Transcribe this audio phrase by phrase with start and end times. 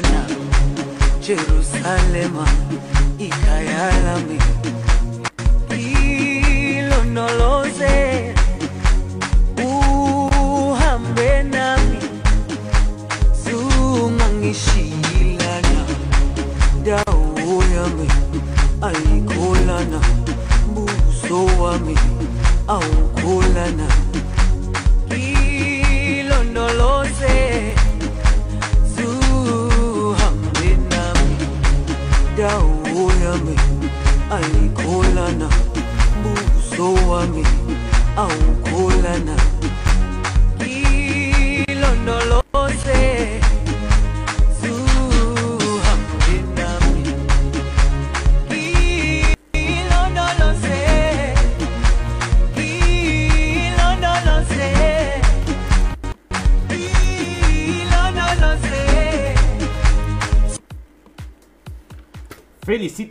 [0.00, 0.26] ngishilana
[1.20, 2.46] Jerusalema
[3.18, 4.38] ikhaya lami
[6.78, 8.34] ilondoloze
[9.64, 11.98] uhambe nami
[13.44, 15.84] zungangishilana
[16.84, 18.08] dawo yami
[18.82, 20.00] ayikholana
[20.74, 21.96] buso wami
[22.68, 23.86] awukholana
[34.92, 35.48] ayikholana
[36.22, 37.44] buso wami
[38.16, 39.36] awukholana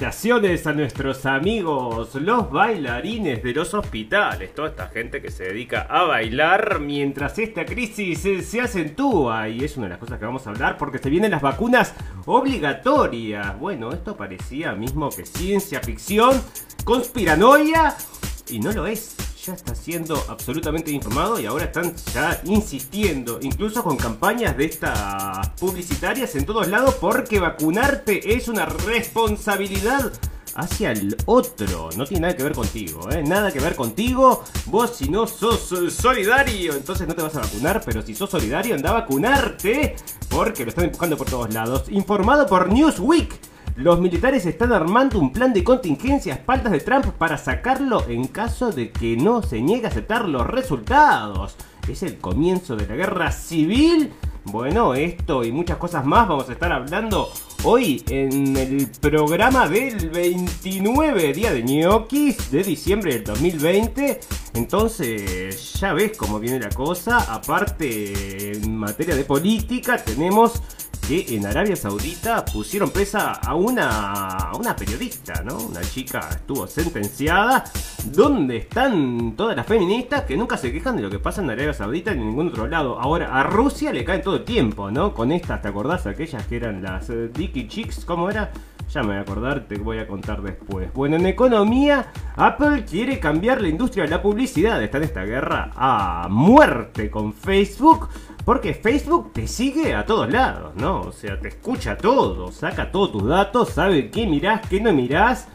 [0.01, 5.81] Felicitaciones a nuestros amigos, los bailarines de los hospitales, toda esta gente que se dedica
[5.81, 10.25] a bailar mientras esta crisis se, se acentúa y es una de las cosas que
[10.25, 11.93] vamos a hablar porque se vienen las vacunas
[12.25, 13.59] obligatorias.
[13.59, 16.41] Bueno, esto parecía mismo que ciencia ficción,
[16.83, 17.95] conspiranoia
[18.49, 19.30] y no lo es.
[19.43, 25.49] Ya está siendo absolutamente informado y ahora están ya insistiendo, incluso con campañas de estas
[25.59, 30.13] publicitarias en todos lados, porque vacunarte es una responsabilidad
[30.53, 31.89] hacia el otro.
[31.97, 33.23] No tiene nada que ver contigo, ¿eh?
[33.23, 34.43] Nada que ver contigo.
[34.67, 38.75] Vos si no sos solidario, entonces no te vas a vacunar, pero si sos solidario,
[38.75, 39.95] anda a vacunarte,
[40.29, 41.85] porque lo están empujando por todos lados.
[41.89, 43.50] Informado por Newsweek.
[43.77, 48.27] Los militares están armando un plan de contingencia a espaldas de Trump para sacarlo en
[48.27, 51.55] caso de que no se niegue a aceptar los resultados.
[51.87, 54.11] Es el comienzo de la guerra civil.
[54.43, 57.31] Bueno, esto y muchas cosas más vamos a estar hablando
[57.63, 64.19] hoy en el programa del 29 día de ñoquis de diciembre del 2020.
[64.55, 67.19] Entonces, ya ves cómo viene la cosa.
[67.33, 70.61] Aparte, en materia de política, tenemos
[71.11, 75.57] que en Arabia Saudita pusieron presa a una, una periodista, ¿no?
[75.57, 77.65] Una chica estuvo sentenciada.
[78.05, 81.73] ¿Dónde están todas las feministas que nunca se quejan de lo que pasa en Arabia
[81.73, 82.97] Saudita ni en ningún otro lado?
[82.97, 85.13] Ahora, a Rusia le caen todo el tiempo, ¿no?
[85.13, 86.07] Con estas, ¿te acordás?
[86.07, 88.49] Aquellas que eran las eh, Dicky Chicks, ¿cómo era?
[88.93, 90.93] Ya me voy a acordar, te voy a contar después.
[90.93, 94.81] Bueno, en economía, Apple quiere cambiar la industria de la publicidad.
[94.81, 98.07] Está en esta guerra a muerte con Facebook.
[98.45, 101.01] Porque Facebook te sigue a todos lados, ¿no?
[101.01, 105.47] O sea, te escucha todo, saca todos tus datos, sabe qué mirás, qué no mirás,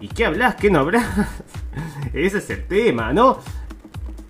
[0.00, 1.06] y qué hablas, qué no hablas.
[2.12, 3.38] Ese es el tema, ¿no?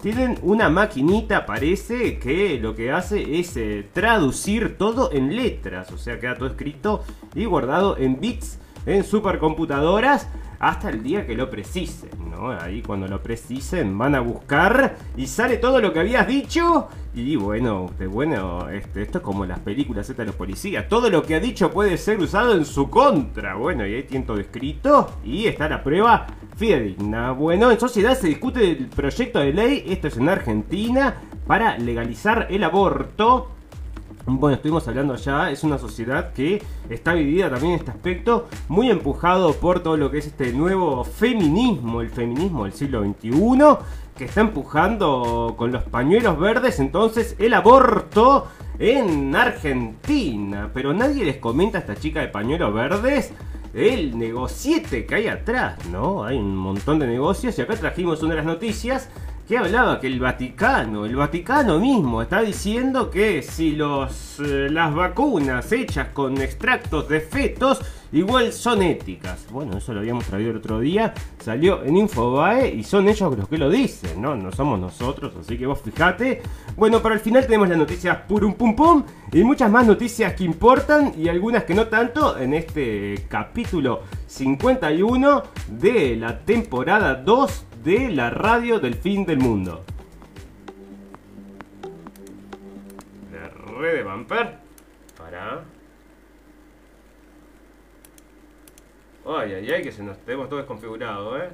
[0.00, 5.90] Tienen una maquinita, parece, que lo que hace es eh, traducir todo en letras.
[5.90, 7.02] O sea, queda todo escrito
[7.34, 10.28] y guardado en bits en supercomputadoras
[10.68, 12.50] hasta el día que lo precisen, ¿no?
[12.50, 16.88] Ahí cuando lo precisen van a buscar y sale todo lo que habías dicho.
[17.14, 20.88] Y bueno, de bueno, este, esto es como las películas estas de los policías.
[20.88, 23.56] Todo lo que ha dicho puede ser usado en su contra.
[23.56, 26.26] Bueno, y ahí tiene todo escrito y está la prueba
[26.56, 27.32] fidedigna.
[27.32, 31.14] Bueno, en sociedad se discute el proyecto de ley, esto es en Argentina,
[31.46, 33.50] para legalizar el aborto.
[34.26, 38.90] Bueno, estuvimos hablando ya, es una sociedad que está dividida también en este aspecto, muy
[38.90, 43.32] empujado por todo lo que es este nuevo feminismo, el feminismo del siglo XXI,
[44.16, 48.46] que está empujando con los pañuelos verdes entonces el aborto
[48.78, 50.70] en Argentina.
[50.72, 53.30] Pero nadie les comenta a esta chica de pañuelos verdes
[53.74, 56.24] el negociete que hay atrás, ¿no?
[56.24, 59.10] Hay un montón de negocios y acá trajimos una de las noticias
[59.46, 64.94] que hablaba que el Vaticano, el Vaticano mismo está diciendo que si los, eh, las
[64.94, 67.80] vacunas hechas con extractos de fetos
[68.12, 69.46] igual son éticas.
[69.50, 73.48] Bueno, eso lo habíamos traído el otro día, salió en Infobae y son ellos los
[73.48, 74.34] que lo dicen, ¿no?
[74.34, 76.40] No somos nosotros, así que vos fijate.
[76.76, 80.44] Bueno, para el final tenemos las noticias purum pum pum y muchas más noticias que
[80.44, 88.08] importan y algunas que no tanto en este capítulo 51 de la temporada 2 de
[88.10, 89.84] la radio del fin del mundo.
[93.30, 94.56] La red de bumper.
[95.18, 95.64] Para.
[99.26, 101.50] Ay, ay, ay, que se nos tenemos todo desconfigurado, ¿eh?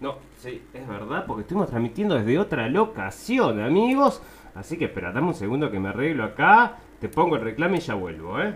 [0.00, 4.20] No, sí, es verdad, porque estuvimos transmitiendo desde otra locación, amigos.
[4.54, 6.76] Así que espera, dame un segundo que me arreglo acá.
[7.00, 8.54] Te pongo el reclame y ya vuelvo, ¿eh?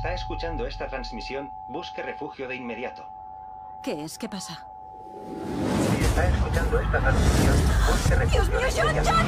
[0.00, 3.06] Está escuchando esta transmisión, busque refugio de inmediato.
[3.82, 4.16] ¿Qué es?
[4.16, 4.64] ¿Qué pasa?
[5.90, 7.54] Si está escuchando esta transmisión,
[7.86, 9.04] busque refugio ¡Dios mío, de John.
[9.04, 9.26] John!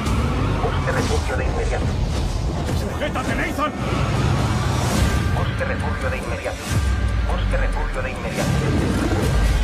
[0.63, 1.85] Busque refugio de inmediato.
[2.79, 3.71] ¡Sujétate, Nathan!
[5.37, 6.57] Busque refugio de inmediato.
[7.29, 9.62] Busque refugio de inmediato.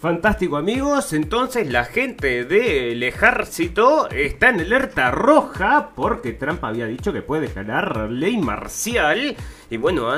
[0.00, 7.12] Fantástico amigos, entonces la gente del ejército está en alerta roja porque Trump había dicho
[7.12, 9.36] que puede declarar ley marcial.
[9.68, 10.10] Y bueno,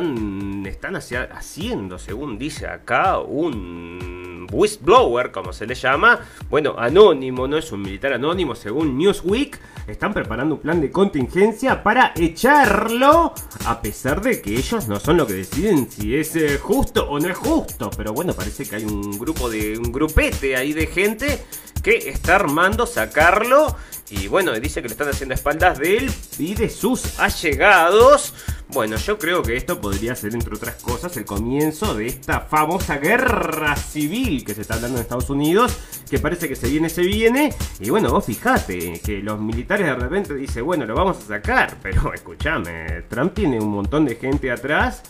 [0.65, 7.73] están haciendo, según dice acá, un whistleblower, como se le llama, bueno, anónimo, no es
[7.73, 13.35] un militar anónimo, según Newsweek, están preparando un plan de contingencia para echarlo,
[13.67, 17.19] a pesar de que ellos no son los que deciden si es eh, justo o
[17.19, 20.87] no es justo, pero bueno, parece que hay un grupo de, un grupete ahí de
[20.87, 21.45] gente
[21.83, 23.77] que está armando sacarlo
[24.13, 28.35] y bueno, dice que lo están haciendo espaldas de él y de sus allegados.
[28.69, 32.99] Bueno, yo creo que esto podría ser, entre otras cosas, el comienzo de esta famosa
[32.99, 35.79] guerra civil que se está hablando en Estados Unidos,
[36.13, 37.55] que parece que se viene, se viene.
[37.81, 41.79] Y bueno, vos fijate que los militares de repente dicen, bueno, lo vamos a sacar,
[41.83, 45.03] pero escúchame, Trump tiene un montón de gente atrás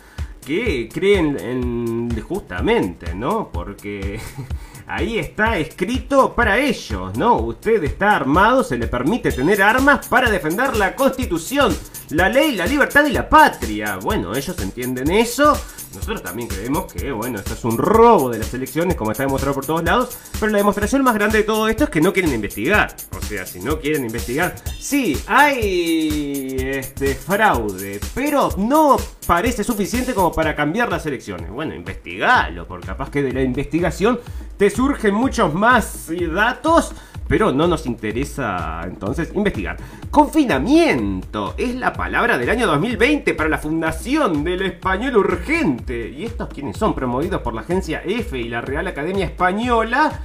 [0.46, 3.50] que creen en justamente, ¿no?
[3.52, 4.20] Porque
[4.86, 7.34] ahí está escrito para ellos, ¿no?
[7.38, 11.76] Usted está armado, se le permite tener armas para defender la constitución,
[12.10, 13.96] la ley, la libertad y la patria.
[13.96, 15.52] Bueno, ellos entienden eso.
[15.94, 19.54] Nosotros también creemos que, bueno, esto es un robo de las elecciones, como está demostrado
[19.54, 20.16] por todos lados.
[20.38, 22.94] Pero la demostración más grande de todo esto es que no quieren investigar.
[23.16, 28.96] O sea, si no quieren investigar, sí, hay este fraude, pero no
[29.26, 31.50] parece suficiente como para cambiar las elecciones.
[31.50, 34.20] Bueno, investigalo, porque capaz que de la investigación
[34.56, 36.92] te surgen muchos más datos.
[37.32, 39.78] Pero no nos interesa entonces investigar.
[40.10, 46.10] Confinamiento es la palabra del año 2020 para la Fundación del Español Urgente.
[46.10, 46.94] ¿Y estos quienes son?
[46.94, 50.20] Promovidos por la agencia EFE y la Real Academia Española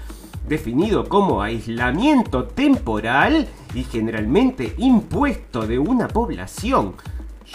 [0.50, 6.96] definido como aislamiento temporal y generalmente impuesto de una población.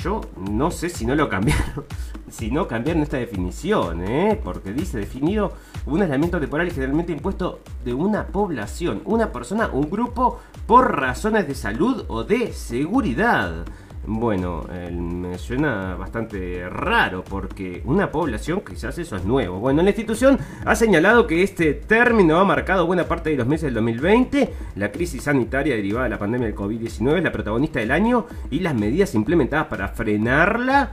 [0.02, 1.84] Yo no sé si no lo cambiaron,
[2.30, 4.40] si no cambiaron esta definición, ¿eh?
[4.42, 5.52] porque dice definido
[5.86, 11.48] un aislamiento temporal y generalmente impuesto de una población, una persona, un grupo por razones
[11.48, 13.64] de salud o de seguridad.
[14.04, 19.60] Bueno, me suena bastante raro porque una población quizás eso es nuevo.
[19.60, 23.66] Bueno, la institución ha señalado que este término ha marcado buena parte de los meses
[23.66, 24.52] del 2020.
[24.74, 28.58] La crisis sanitaria derivada de la pandemia del COVID-19 es la protagonista del año y
[28.58, 30.90] las medidas implementadas para frenarla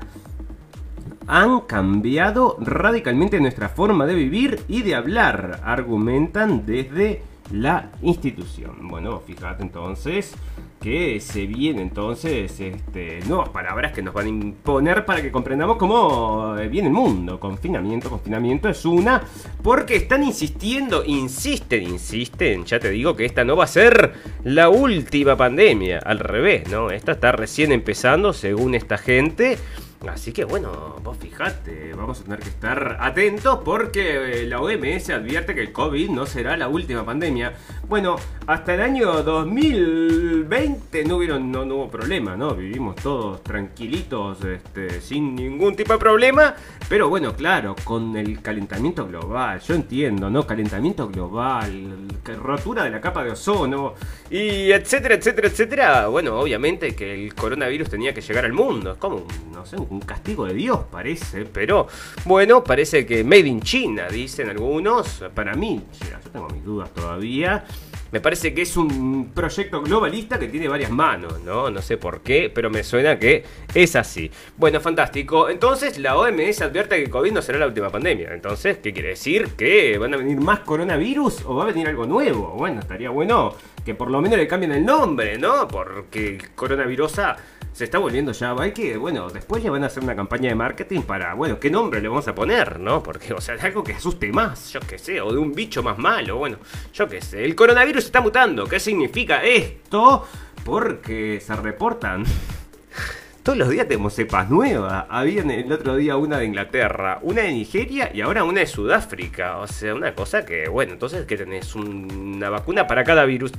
[1.29, 8.87] han cambiado radicalmente nuestra forma de vivir y de hablar, argumentan desde la institución.
[8.87, 10.33] Bueno, fíjate entonces
[10.81, 15.77] que se vienen entonces este, nuevas palabras que nos van a imponer para que comprendamos
[15.77, 17.39] cómo eh, viene el mundo.
[17.39, 19.21] Confinamiento, confinamiento es una,
[19.61, 24.13] porque están insistiendo, insisten, insisten, ya te digo que esta no va a ser
[24.43, 26.89] la última pandemia, al revés, ¿no?
[26.89, 29.59] Esta está recién empezando según esta gente.
[30.07, 35.09] Así que bueno, vos fijate, vamos a tener que estar atentos porque eh, la OMS
[35.09, 37.53] advierte que el COVID no será la última pandemia.
[37.87, 38.15] Bueno,
[38.47, 42.55] hasta el año 2020 no, hubieron, no, no hubo problema, ¿no?
[42.55, 46.55] Vivimos todos tranquilitos, este, sin ningún tipo de problema.
[46.89, 50.47] Pero bueno, claro, con el calentamiento global, yo entiendo, ¿no?
[50.47, 52.07] Calentamiento global,
[52.41, 53.93] rotura de la capa de ozono,
[54.31, 56.07] y etcétera, etcétera, etcétera.
[56.07, 58.93] Bueno, obviamente que el coronavirus tenía que llegar al mundo.
[58.93, 61.45] Es como, no sé, un castigo de Dios parece.
[61.45, 61.87] Pero
[62.25, 65.23] bueno, parece que Made in China, dicen algunos.
[65.35, 67.65] Para mí, yo tengo mis dudas todavía.
[68.11, 71.69] Me parece que es un proyecto globalista que tiene varias manos, ¿no?
[71.69, 74.31] No sé por qué, pero me suena que es así.
[74.57, 75.47] Bueno, fantástico.
[75.47, 78.33] Entonces, la OMS advierte que COVID no será la última pandemia.
[78.33, 79.49] Entonces, ¿qué quiere decir?
[79.55, 82.55] ¿Que van a venir más coronavirus o va a venir algo nuevo?
[82.57, 83.53] Bueno, estaría bueno
[83.85, 85.67] que por lo menos le cambien el nombre, ¿no?
[85.67, 87.37] Porque el coronavirusa
[87.79, 88.53] se está volviendo ya.
[88.59, 91.69] Hay que, bueno, después le van a hacer una campaña de marketing para, bueno, ¿qué
[91.71, 93.01] nombre le vamos a poner, no?
[93.01, 95.81] Porque, o sea, de algo que asuste más, yo qué sé, o de un bicho
[95.81, 96.57] más malo, bueno,
[96.93, 97.45] yo qué sé.
[97.45, 98.65] El coronavirus está mutando.
[98.67, 100.27] ¿Qué significa esto?
[100.65, 102.25] Porque se reportan.
[103.43, 105.05] Todos los días tenemos cepas nuevas.
[105.09, 109.57] Había el otro día una de Inglaterra, una de Nigeria y ahora una de Sudáfrica.
[109.59, 113.53] O sea, una cosa que, bueno, entonces que tenés Un- una vacuna para cada virus.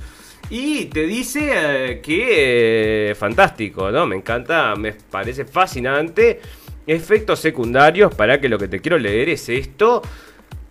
[0.53, 4.05] Y te dice eh, que eh, fantástico, ¿no?
[4.05, 6.41] Me encanta, me parece fascinante.
[6.85, 10.01] Efectos secundarios para que lo que te quiero leer es esto.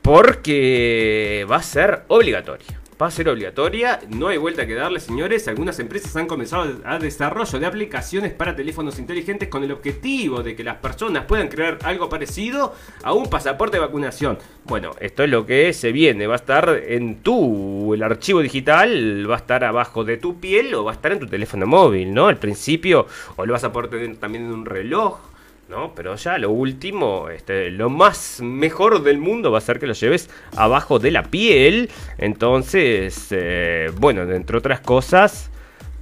[0.03, 2.80] Porque va a ser obligatorio.
[3.01, 5.49] Va a ser obligatoria, no hay vuelta que darle, señores.
[5.49, 10.55] Algunas empresas han comenzado a desarrollo de aplicaciones para teléfonos inteligentes con el objetivo de
[10.55, 14.39] que las personas puedan crear algo parecido a un pasaporte de vacunación.
[14.65, 19.29] Bueno, esto es lo que se viene, va a estar en tu, el archivo digital
[19.31, 22.13] va a estar abajo de tu piel o va a estar en tu teléfono móvil,
[22.13, 22.29] ¿no?
[22.29, 25.30] Al principio, o lo vas a poder tener también en un reloj.
[25.71, 25.95] ¿No?
[25.95, 29.95] Pero ya lo último, este, lo más mejor del mundo va a ser que lo
[29.95, 31.89] lleves abajo de la piel.
[32.19, 35.51] Entonces, eh, bueno, entre otras cosas,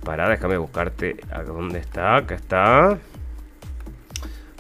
[0.03, 2.99] para, déjame buscarte a dónde está, acá está.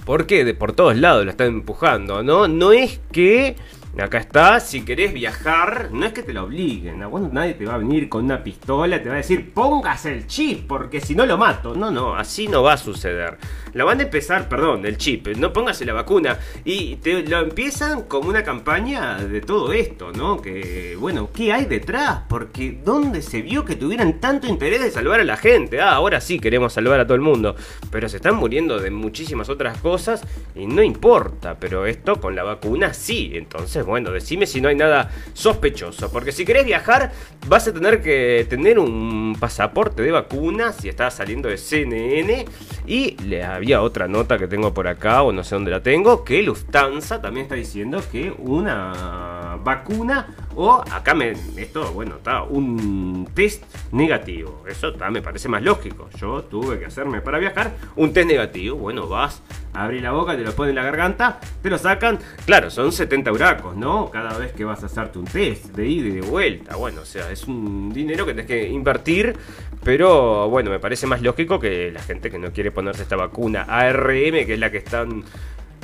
[0.04, 2.46] Porque de por todos lados lo están empujando, ¿no?
[2.46, 3.56] No es que
[3.98, 7.18] Acá está, si querés viajar, no es que te lo obliguen, ¿no?
[7.32, 10.68] Nadie te va a venir con una pistola, te va a decir, póngase el chip,
[10.68, 11.74] porque si no lo mato.
[11.74, 13.38] No, no, así no va a suceder.
[13.74, 16.38] La van a empezar, perdón, el chip, no póngase la vacuna.
[16.64, 20.40] Y te lo empiezan como una campaña de todo esto, ¿no?
[20.40, 22.20] Que, bueno, ¿qué hay detrás?
[22.28, 25.80] Porque ¿dónde se vio que tuvieran tanto interés de salvar a la gente?
[25.80, 27.56] Ah, ahora sí queremos salvar a todo el mundo.
[27.90, 30.22] Pero se están muriendo de muchísimas otras cosas
[30.54, 31.56] y no importa.
[31.58, 36.10] Pero esto con la vacuna sí, entonces bueno, decime si no hay nada sospechoso.
[36.12, 37.12] Porque si querés viajar,
[37.46, 42.44] vas a tener que tener un pasaporte de vacuna si estás saliendo de CNN.
[42.86, 46.24] Y le había otra nota que tengo por acá, o no sé dónde la tengo,
[46.24, 49.37] que Lufthansa también está diciendo que una
[49.68, 54.64] vacuna o acá me esto bueno está un test negativo.
[54.66, 56.08] Eso está, me parece más lógico.
[56.18, 59.42] Yo tuve que hacerme para viajar un test negativo bueno vas
[59.74, 62.18] abrir la boca te lo ponen en la garganta te lo sacan.
[62.46, 66.08] Claro son 70 huracos no cada vez que vas a hacerte un test de ida
[66.08, 66.76] y de vuelta.
[66.76, 69.36] Bueno o sea es un dinero que tienes que invertir
[69.84, 73.62] pero bueno me parece más lógico que la gente que no quiere ponerse esta vacuna
[73.68, 75.22] ARM que es la que están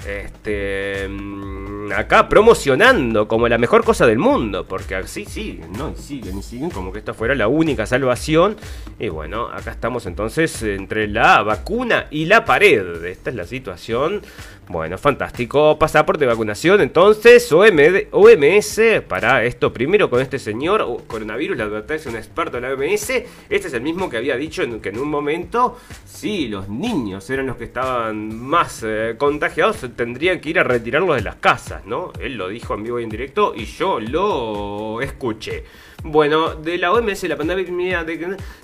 [0.06, 5.92] este, mm, acá promocionando como la mejor cosa del mundo, porque así siguen, ¿no?
[5.96, 8.56] Y siguen y siguen como que esto fuera la única salvación.
[8.98, 13.04] Y bueno, acá estamos entonces entre la vacuna y la pared.
[13.04, 14.22] Esta es la situación.
[14.68, 15.78] Bueno, fantástico.
[15.78, 22.16] Pasaporte de vacunación, entonces, OMS, para esto primero con este señor, coronavirus, la advertencia de
[22.16, 23.10] un experto de la OMS.
[23.10, 27.46] Este es el mismo que había dicho que en un momento, sí, los niños eran
[27.46, 32.12] los que estaban más eh, contagiados, tendrían que ir a retirarlos de las casas, ¿no?
[32.18, 35.64] Él lo dijo en vivo y en directo y yo lo escuché.
[36.04, 38.04] Bueno, de la OMS la pandemia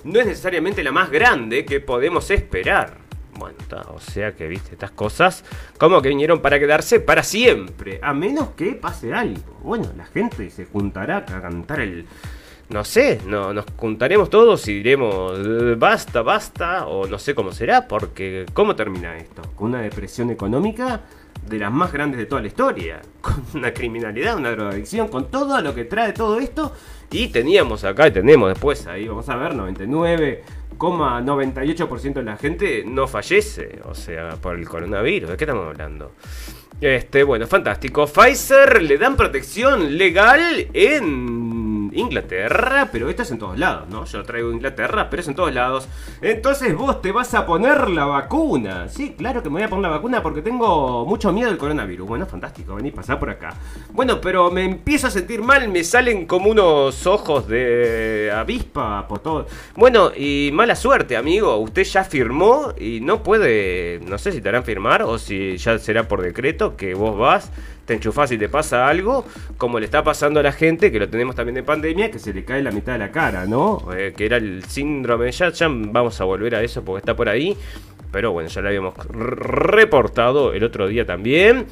[0.03, 3.10] no es necesariamente la más grande que podemos esperar.
[3.93, 5.43] O sea que, viste, estas cosas
[5.77, 7.99] como que vinieron para quedarse para siempre.
[8.01, 9.57] A menos que pase algo.
[9.63, 12.05] Bueno, la gente se juntará a cantar el...
[12.69, 17.51] No sé, no, nos juntaremos todos y diremos eh, basta, basta, o no sé cómo
[17.51, 19.41] será, porque ¿cómo termina esto?
[19.55, 21.01] ¿Con una depresión económica?
[21.47, 25.59] de las más grandes de toda la historia, con una criminalidad, una drogadicción, con todo
[25.61, 26.73] lo que trae todo esto.
[27.11, 30.43] Y teníamos acá, y tenemos después, ahí vamos a ver, 99
[30.89, 35.31] 98% de la gente no fallece, o sea, por el coronavirus.
[35.31, 36.13] ¿De qué estamos hablando?
[36.79, 38.07] Este, bueno, fantástico.
[38.07, 41.60] Pfizer le dan protección legal en
[41.91, 44.05] Inglaterra, pero esto es en todos lados, ¿no?
[44.05, 45.87] Yo traigo Inglaterra, pero es en todos lados.
[46.21, 48.89] Entonces vos te vas a poner la vacuna.
[48.89, 52.07] Sí, claro que me voy a poner la vacuna porque tengo mucho miedo del coronavirus.
[52.07, 53.55] Bueno, fantástico, vení, pasá por acá.
[53.91, 59.19] Bueno, pero me empiezo a sentir mal, me salen como unos ojos de avispa por
[59.19, 59.47] todo.
[59.75, 61.57] Bueno, y mala suerte, amigo.
[61.57, 65.77] Usted ya firmó y no puede, no sé si te harán firmar o si ya
[65.79, 67.51] será por decreto que vos vas,
[67.91, 69.25] te enchufás y te pasa algo,
[69.57, 72.33] como le está pasando a la gente, que lo tenemos también de pandemia, que se
[72.33, 73.85] le cae la mitad de la cara, ¿no?
[73.93, 77.27] Eh, que era el síndrome, ya, ya vamos a volver a eso porque está por
[77.27, 77.57] ahí,
[78.09, 81.65] pero bueno, ya lo habíamos reportado el otro día también.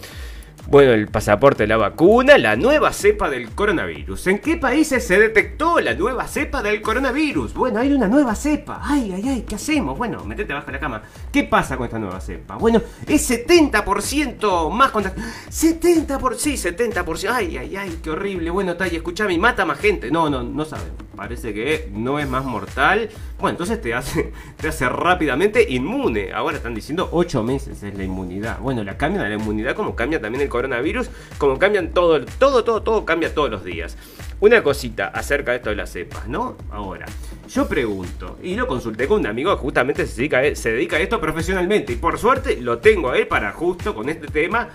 [0.68, 4.28] Bueno, el pasaporte, la vacuna, la nueva cepa del coronavirus.
[4.28, 7.54] ¿En qué países se detectó la nueva cepa del coronavirus?
[7.54, 8.80] Bueno, hay una nueva cepa.
[8.84, 9.98] Ay, ay, ay, ¿qué hacemos?
[9.98, 11.02] Bueno, metete abajo de la cama.
[11.32, 12.56] ¿Qué pasa con esta nueva cepa?
[12.58, 15.28] Bueno, es 70% más contagiosa.
[15.50, 17.30] 70%, sí, 70%.
[17.32, 18.52] Ay, ay, ay, qué horrible.
[18.52, 20.12] Bueno, Tai, escuchame, mata más gente.
[20.12, 21.04] No, no, no sabemos.
[21.16, 23.10] Parece que no es más mortal.
[23.40, 26.34] Bueno, entonces te hace, te hace rápidamente inmune.
[26.34, 28.60] Ahora están diciendo 8 meses es la inmunidad.
[28.60, 32.84] Bueno, la cambia la inmunidad como cambia también el coronavirus, como cambian todo, todo, todo,
[32.84, 33.98] todo cambia todos los días.
[34.42, 36.58] Una cosita acerca de esto de las cepas, ¿no?
[36.70, 37.06] Ahora,
[37.50, 40.98] yo pregunto, y lo consulté con un amigo que justamente se dedica, a, se dedica
[40.98, 44.70] a esto profesionalmente, y por suerte lo tengo a él para justo con este tema.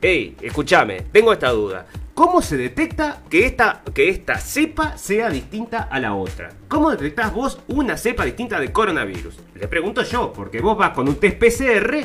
[0.00, 1.86] Ey, escúchame, tengo esta duda.
[2.18, 6.50] ¿Cómo se detecta que esta, que esta cepa sea distinta a la otra?
[6.66, 9.38] ¿Cómo detectás vos una cepa distinta de coronavirus?
[9.54, 11.98] Le pregunto yo, porque vos vas con un test PCR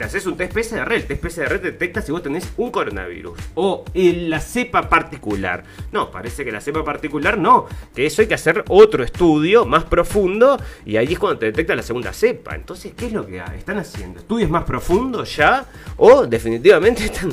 [0.00, 0.90] te haces un test PCR.
[0.94, 5.62] El test PCR detecta si vos tenés un coronavirus o en la cepa particular.
[5.92, 7.66] No, parece que la cepa particular no.
[7.94, 11.76] Que eso hay que hacer otro estudio más profundo y ahí es cuando te detecta
[11.76, 12.54] la segunda cepa.
[12.54, 14.20] Entonces, ¿qué es lo que están haciendo?
[14.20, 15.66] ¿Estudios más profundos ya?
[15.98, 17.30] ¿O definitivamente están...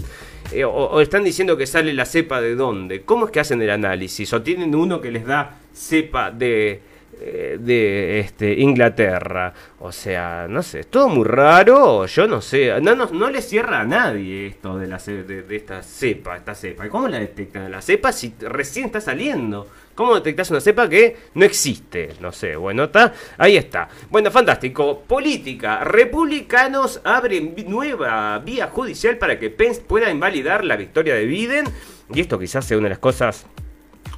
[0.51, 3.01] eh, o, o están diciendo que sale la cepa de dónde?
[3.01, 4.32] ¿Cómo es que hacen el análisis?
[4.34, 6.82] ¿O tienen uno que les da cepa de,
[7.20, 9.54] eh, de este, Inglaterra?
[9.80, 12.06] O sea, no sé, es todo muy raro.
[12.06, 15.56] Yo no sé, no, no, no le cierra a nadie esto de, la, de, de
[15.56, 16.86] esta cepa, esta cepa.
[16.86, 17.72] ¿Y ¿Cómo la detectan?
[17.72, 19.68] La cepa si recién está saliendo.
[19.98, 22.13] ¿Cómo detectas una cepa que no existe?
[22.20, 23.16] No sé, bueno, está.
[23.36, 23.89] Ahí está.
[24.12, 25.01] Bueno, fantástico.
[25.01, 25.84] Política.
[25.84, 31.66] Republicanos abren nueva vía judicial para que Pence pueda invalidar la victoria de Biden.
[32.13, 33.48] Y esto quizás sea una de las cosas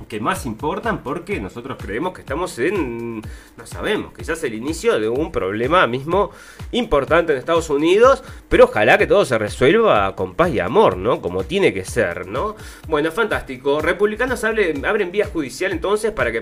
[0.07, 3.21] que más importan porque nosotros creemos que estamos en,
[3.57, 6.31] no sabemos, quizás el inicio de un problema mismo
[6.71, 11.21] importante en Estados Unidos, pero ojalá que todo se resuelva con paz y amor, ¿no?
[11.21, 12.55] Como tiene que ser, ¿no?
[12.87, 13.81] Bueno, fantástico.
[13.81, 16.41] Republicanos abren, abren vía judicial entonces para que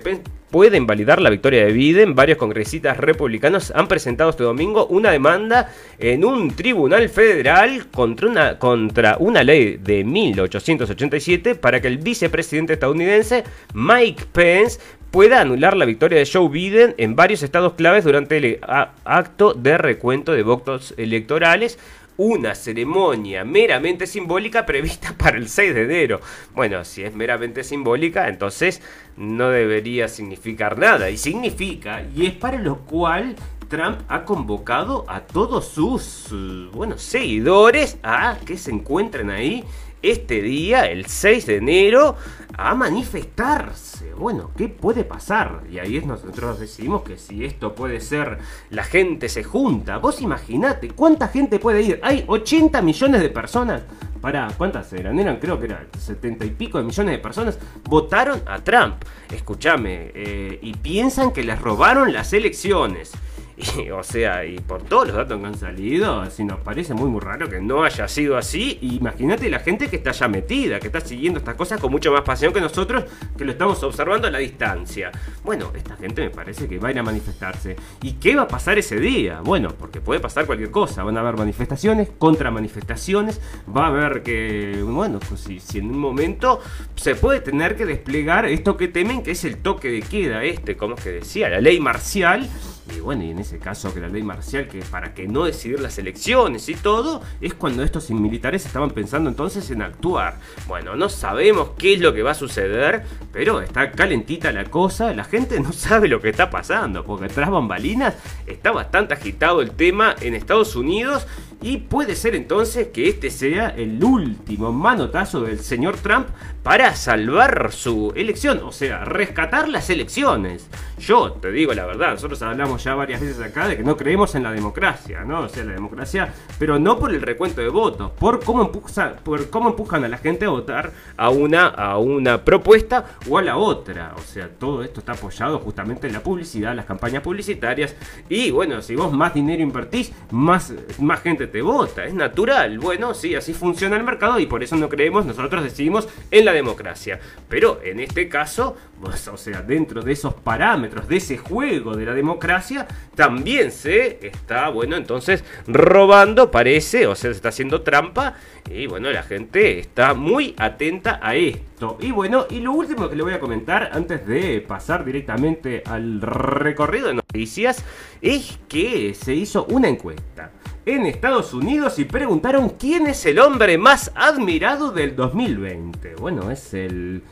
[0.49, 2.15] pueda invalidar la victoria de Biden.
[2.15, 8.59] Varios congresistas republicanos han presentado este domingo una demanda en un tribunal federal contra una,
[8.59, 14.79] contra una ley de 1887 para que el vicepresidente estadounidense Mike Pence
[15.11, 18.59] pueda anular la victoria de Joe Biden en varios estados claves durante el
[19.03, 21.79] acto de recuento de votos electorales.
[22.17, 26.19] Una ceremonia meramente simbólica prevista para el 6 de enero.
[26.55, 28.81] Bueno, si es meramente simbólica, entonces
[29.15, 31.09] no debería significar nada.
[31.09, 33.35] Y significa, y es para lo cual
[33.67, 39.63] Trump ha convocado a todos sus eh, bueno, seguidores a que se encuentren ahí
[40.01, 42.15] este día, el 6 de enero,
[42.57, 44.13] a manifestarse.
[44.13, 45.61] Bueno, ¿qué puede pasar?
[45.69, 48.39] Y ahí es nosotros decidimos que si esto puede ser,
[48.71, 49.97] la gente se junta.
[49.97, 51.99] Vos imaginate, ¿cuánta gente puede ir?
[52.03, 53.83] Hay 80 millones de personas.
[54.21, 55.19] Para, ¿cuántas eran?
[55.19, 57.59] Eran creo que eran 70 y pico de millones de personas.
[57.83, 58.95] Votaron a Trump.
[59.31, 63.11] Escúchame, eh, y piensan que les robaron las elecciones.
[63.93, 67.19] O sea, y por todos los datos que han salido, si nos parece muy muy
[67.19, 68.77] raro que no haya sido así.
[68.81, 72.21] Imagínate la gente que está ya metida, que está siguiendo estas cosas con mucho más
[72.21, 73.05] pasión que nosotros,
[73.37, 75.11] que lo estamos observando a la distancia.
[75.43, 77.75] Bueno, esta gente me parece que va a ir a manifestarse.
[78.01, 79.41] ¿Y qué va a pasar ese día?
[79.41, 81.03] Bueno, porque puede pasar cualquier cosa.
[81.03, 83.41] Van a haber manifestaciones, contra manifestaciones.
[83.75, 86.61] Va a haber que, bueno, pues si en un momento
[86.95, 90.77] se puede tener que desplegar esto que temen, que es el toque de queda, este,
[90.77, 92.47] como es que decía, la ley marcial.
[92.95, 95.79] Y bueno, y en ese caso que la ley marcial, que para que no decidir
[95.79, 100.39] las elecciones y todo, es cuando estos militares estaban pensando entonces en actuar.
[100.67, 105.13] Bueno, no sabemos qué es lo que va a suceder, pero está calentita la cosa,
[105.13, 109.71] la gente no sabe lo que está pasando, porque tras bambalinas está bastante agitado el
[109.71, 111.27] tema en Estados Unidos
[111.61, 116.27] y puede ser entonces que este sea el último manotazo del señor Trump
[116.61, 120.69] para salvar su elección, o sea, rescatar las elecciones.
[120.99, 124.35] Yo te digo la verdad, nosotros hablamos ya varias veces acá de que no creemos
[124.35, 125.41] en la democracia, ¿no?
[125.41, 129.49] O sea, la democracia, pero no por el recuento de votos, por cómo, empuja, por
[129.49, 133.57] cómo empujan a la gente a votar a una, a una propuesta o a la
[133.57, 134.13] otra.
[134.17, 137.95] O sea, todo esto está apoyado justamente en la publicidad, las campañas publicitarias.
[138.29, 142.05] Y bueno, si vos más dinero invertís, más, más gente te vota.
[142.05, 142.79] Es natural.
[142.79, 146.53] Bueno, sí, así funciona el mercado y por eso no creemos, nosotros decidimos en la
[146.53, 147.19] democracia.
[147.49, 152.05] Pero en este caso, pues, o sea, dentro de esos parámetros, de ese juego de
[152.05, 158.35] la democracia, también se está, bueno, entonces robando, parece, o sea, se está haciendo trampa.
[158.69, 161.97] Y bueno, la gente está muy atenta a esto.
[162.01, 166.21] Y bueno, y lo último que le voy a comentar antes de pasar directamente al
[166.21, 167.83] recorrido de noticias
[168.21, 170.51] es que se hizo una encuesta
[170.87, 176.15] en Estados Unidos y preguntaron quién es el hombre más admirado del 2020.
[176.15, 177.23] Bueno, es el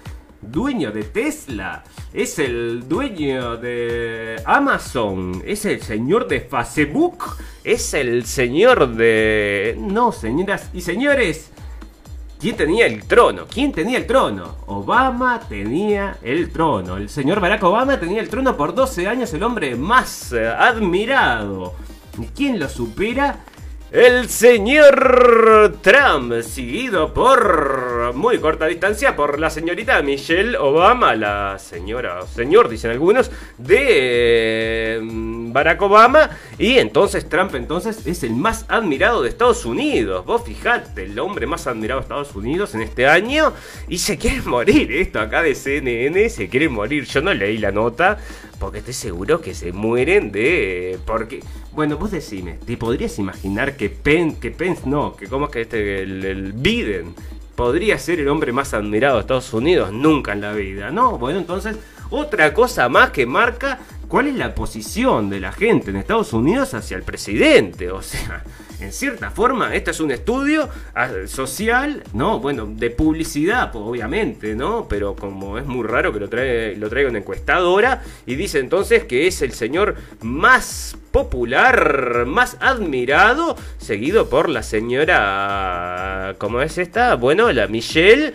[0.41, 1.81] dueño de Tesla,
[2.13, 9.77] es el dueño de Amazon, es el señor de Facebook, es el señor de...
[9.79, 11.49] No, señoras y señores.
[12.37, 13.45] ¿Quién tenía el trono?
[13.49, 14.57] ¿Quién tenía el trono?
[14.67, 16.97] Obama tenía el trono.
[16.97, 21.73] El señor Barack Obama tenía el trono por 12 años, el hombre más eh, admirado.
[22.19, 23.39] ¿Y quién lo supera?
[23.91, 32.25] El señor Trump, seguido por muy corta distancia por la señorita Michelle Obama, la señora,
[32.27, 36.29] señor dicen algunos, de eh, Barack Obama.
[36.57, 40.25] Y entonces Trump entonces es el más admirado de Estados Unidos.
[40.25, 43.53] Vos fijate, el hombre más admirado de Estados Unidos en este año.
[43.87, 47.05] Y se quiere morir, esto acá de CNN, se quiere morir.
[47.05, 48.17] Yo no leí la nota
[48.65, 50.97] porque estoy seguro que se mueren de...
[51.05, 51.39] Porque,
[51.73, 56.25] bueno, vos decime, ¿te podrías imaginar que Pence, no, que como es que este, el,
[56.25, 57.13] el Biden
[57.55, 59.91] podría ser el hombre más admirado de Estados Unidos?
[59.91, 61.19] Nunca en la vida, ¿no?
[61.19, 61.77] Bueno, entonces,
[62.09, 66.73] otra cosa más que marca cuál es la posición de la gente en Estados Unidos
[66.73, 68.43] hacia el presidente, o sea...
[68.85, 72.39] En cierta forma, este es un estudio ah, social, ¿no?
[72.39, 74.87] Bueno, de publicidad, pues, obviamente, ¿no?
[74.87, 79.05] Pero como es muy raro que lo, trae, lo traiga una encuestadora y dice entonces
[79.05, 87.15] que es el señor más popular, más admirado, seguido por la señora, ¿cómo es esta?
[87.15, 88.33] Bueno, la Michelle.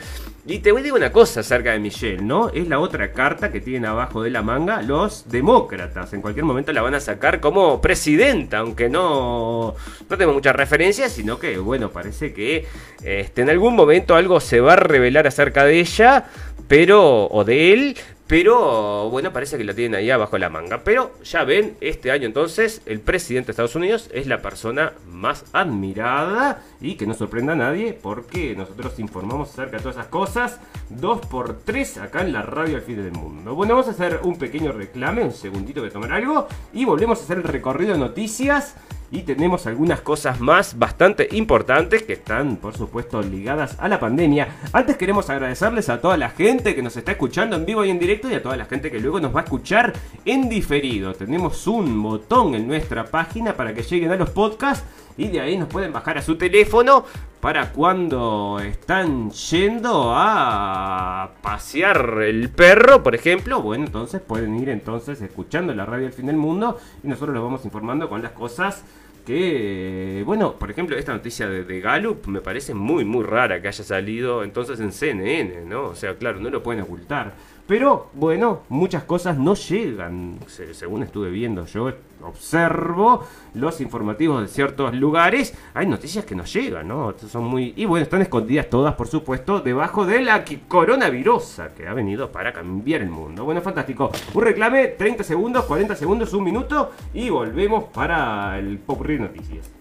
[0.51, 2.49] Y te voy a decir una cosa acerca de Michelle, ¿no?
[2.49, 6.13] Es la otra carta que tienen abajo de la manga los demócratas.
[6.13, 9.77] En cualquier momento la van a sacar como presidenta, aunque no,
[10.09, 12.67] no tengo muchas referencias, sino que, bueno, parece que
[13.05, 16.25] este, en algún momento algo se va a revelar acerca de ella,
[16.67, 17.97] pero, o de él,
[18.31, 20.85] pero bueno, parece que lo tienen ahí abajo la manga.
[20.85, 25.47] Pero ya ven, este año entonces el presidente de Estados Unidos es la persona más
[25.53, 30.61] admirada y que no sorprenda a nadie porque nosotros informamos acerca de todas esas cosas.
[30.91, 33.57] Dos por tres acá en la radio al fin del mundo.
[33.57, 37.25] Bueno, vamos a hacer un pequeño reclame, un segundito de tomar algo y volvemos a
[37.25, 38.77] hacer el recorrido de noticias.
[39.13, 44.49] Y tenemos algunas cosas más bastante importantes que están, por supuesto, ligadas a la pandemia.
[44.73, 47.99] Antes queremos agradecerles a toda la gente que nos está escuchando en vivo y en
[47.99, 49.93] directo y a toda la gente que luego nos va a escuchar
[50.25, 51.13] en diferido.
[51.15, 54.85] Tenemos un botón en nuestra página para que lleguen a los podcasts
[55.17, 57.05] y de ahí nos pueden bajar a su teléfono
[57.41, 63.63] para cuando están yendo a pasear el perro, por ejemplo.
[63.63, 67.43] Bueno, entonces pueden ir entonces escuchando la radio al fin del mundo y nosotros los
[67.43, 68.85] vamos informando con las cosas
[69.25, 73.69] que, bueno, por ejemplo, esta noticia de, de, Gallup me parece muy, muy rara que
[73.69, 75.89] haya salido entonces en CNN, ¿no?
[75.89, 77.35] O sea, claro, no lo pueden ocultar.
[77.71, 80.41] Pero, bueno, muchas cosas no llegan,
[80.73, 81.89] según estuve viendo yo,
[82.21, 87.15] observo los informativos de ciertos lugares, hay noticias que no llegan, ¿no?
[87.29, 87.73] Son muy...
[87.77, 92.53] Y bueno, están escondidas todas, por supuesto, debajo de la coronavirusa que ha venido para
[92.53, 93.45] cambiar el mundo.
[93.45, 94.11] Bueno, fantástico.
[94.35, 99.80] Un reclame, 30 segundos, 40 segundos, un minuto y volvemos para el Pop Noticias.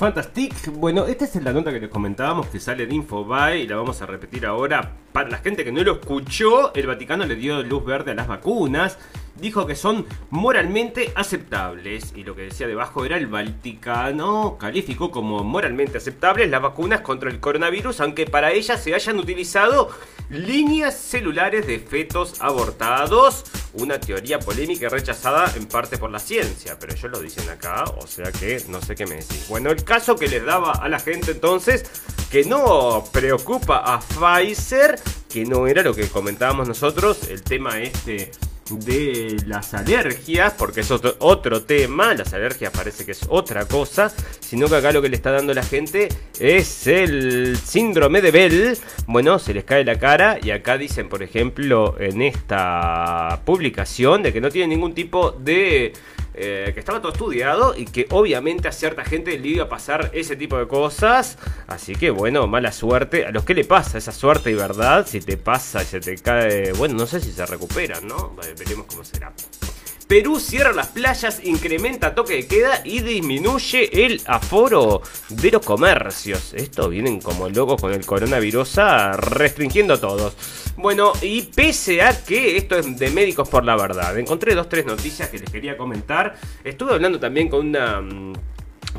[0.00, 0.72] Fantastic.
[0.72, 4.00] Bueno, esta es la nota que les comentábamos que sale de Infobae y la vamos
[4.00, 4.92] a repetir ahora.
[5.12, 8.26] Para la gente que no lo escuchó, el Vaticano le dio luz verde a las
[8.26, 8.96] vacunas.
[9.38, 12.14] Dijo que son moralmente aceptables.
[12.16, 17.28] Y lo que decía debajo era el Vaticano calificó como moralmente aceptables las vacunas contra
[17.28, 19.90] el coronavirus, aunque para ellas se hayan utilizado
[20.30, 23.44] líneas celulares de fetos abortados.
[23.74, 27.84] Una teoría polémica y rechazada en parte por la ciencia, pero ellos lo dicen acá,
[27.84, 29.46] o sea que no sé qué me decís.
[29.48, 31.84] Bueno, el caso que les daba a la gente entonces
[32.30, 38.30] que no preocupa a Pfizer, que no era lo que comentábamos nosotros, el tema este
[38.78, 44.12] de las alergias, porque es otro, otro tema, las alergias parece que es otra cosa,
[44.40, 48.78] sino que acá lo que le está dando la gente es el síndrome de Bell,
[49.06, 54.32] bueno, se les cae la cara y acá dicen, por ejemplo, en esta publicación de
[54.32, 55.92] que no tiene ningún tipo de
[56.42, 60.10] eh, que estaba todo estudiado y que obviamente a cierta gente le iba a pasar
[60.14, 61.36] ese tipo de cosas.
[61.66, 63.26] Así que bueno, mala suerte.
[63.26, 66.16] A los que le pasa esa suerte y verdad, si te pasa y se te
[66.16, 68.34] cae, bueno, no sé si se recuperan, ¿no?
[68.58, 69.32] Veremos cómo será.
[70.10, 76.52] Perú cierra las playas, incrementa toque de queda y disminuye el aforo de los comercios.
[76.52, 80.34] Esto vienen como locos con el coronavirus ah, restringiendo a todos.
[80.76, 84.84] Bueno, y pese a que esto es de médicos por la verdad, encontré dos, tres
[84.84, 86.34] noticias que les quería comentar.
[86.64, 88.00] Estuve hablando también con una...
[88.00, 88.32] mm,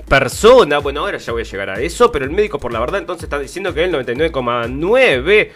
[0.08, 3.02] persona, bueno ahora ya voy a llegar a eso, pero el médico por la verdad
[3.02, 5.52] entonces está diciendo que el 99,9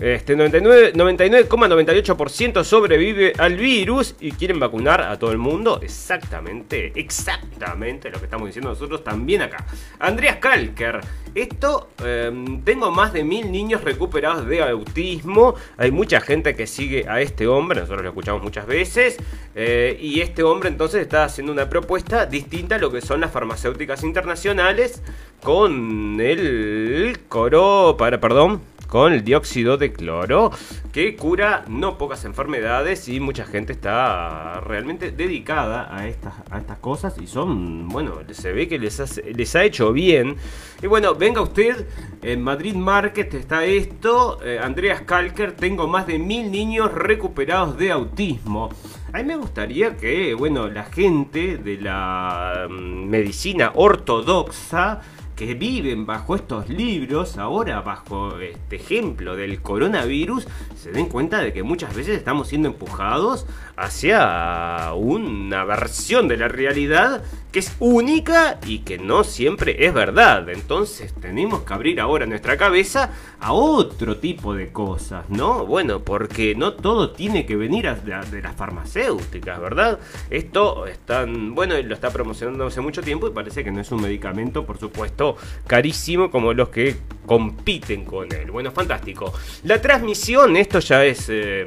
[0.00, 5.80] este 99 99,98% sobrevive al virus y quieren vacunar a todo el mundo.
[5.82, 9.64] Exactamente, exactamente lo que estamos diciendo nosotros también acá.
[9.98, 11.00] Andreas Kalker,
[11.34, 12.30] esto eh,
[12.64, 15.54] tengo más de mil niños recuperados de autismo.
[15.76, 19.16] Hay mucha gente que sigue a este hombre, nosotros lo escuchamos muchas veces.
[19.54, 23.30] eh, y este hombre entonces está haciendo una propuesta distinta a lo que son las
[23.30, 25.02] farmacéuticas internacionales
[25.42, 28.60] con el coro, para, perdón,
[28.92, 30.50] con el dióxido de cloro
[30.92, 36.76] que cura no pocas enfermedades y mucha gente está realmente dedicada a estas, a estas
[36.76, 40.36] cosas y son, bueno, se ve que les, les ha hecho bien.
[40.82, 41.86] Y bueno, venga usted,
[42.20, 47.92] en Madrid Market está esto, eh, Andreas Kalker, tengo más de mil niños recuperados de
[47.92, 48.68] autismo.
[49.14, 55.00] A mí me gustaría que, bueno, la gente de la mm, medicina ortodoxa
[55.46, 61.52] que viven bajo estos libros, ahora bajo este ejemplo del coronavirus, se den cuenta de
[61.52, 63.44] que muchas veces estamos siendo empujados
[63.76, 70.48] hacia una versión de la realidad que es única y que no siempre es verdad.
[70.48, 73.10] Entonces tenemos que abrir ahora nuestra cabeza
[73.42, 75.66] a otro tipo de cosas, ¿no?
[75.66, 79.98] Bueno, porque no todo tiene que venir de las farmacéuticas, ¿verdad?
[80.30, 84.00] Esto están, bueno, lo está promocionando hace mucho tiempo y parece que no es un
[84.00, 88.52] medicamento, por supuesto, carísimo como los que compiten con él.
[88.52, 89.34] Bueno, fantástico.
[89.64, 91.64] La transmisión, esto ya es, eh,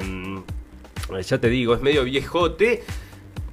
[1.28, 2.84] ya te digo, es medio viejote.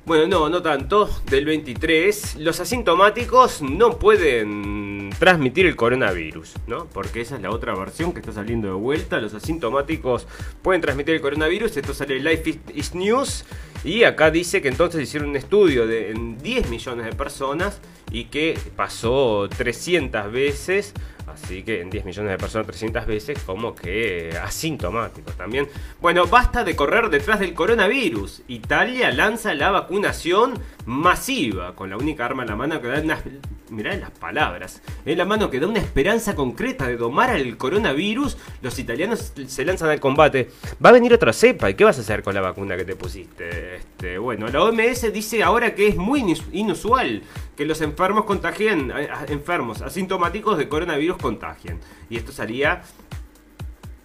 [0.05, 1.09] Bueno, no, no tanto.
[1.29, 6.87] Del 23, los asintomáticos no pueden transmitir el coronavirus, ¿no?
[6.87, 9.19] Porque esa es la otra versión que está saliendo de vuelta.
[9.21, 10.27] Los asintomáticos
[10.61, 11.77] pueden transmitir el coronavirus.
[11.77, 13.45] Esto sale en Life is- News.
[13.85, 17.79] Y acá dice que entonces hicieron un estudio de en 10 millones de personas
[18.11, 20.93] y que pasó 300 veces.
[21.33, 25.67] Así que en 10 millones de personas 300 veces como que asintomáticos también.
[26.01, 28.43] Bueno, basta de correr detrás del coronavirus.
[28.47, 30.53] Italia lanza la vacunación
[30.85, 33.21] masiva con la única arma en la mano que da una...
[33.69, 34.83] Mirá las palabras.
[35.03, 38.37] En la mano que da una esperanza concreta de domar al coronavirus.
[38.61, 40.51] Los italianos se lanzan al combate.
[40.83, 41.71] Va a venir otra cepa.
[41.71, 43.77] ¿Y qué vas a hacer con la vacuna que te pusiste?
[43.77, 47.23] Este, bueno, la OMS dice ahora que es muy inus- inusual
[47.55, 48.91] que los enfermos contagien,
[49.27, 51.79] enfermos asintomáticos de coronavirus contagien.
[52.11, 52.83] Y esto salía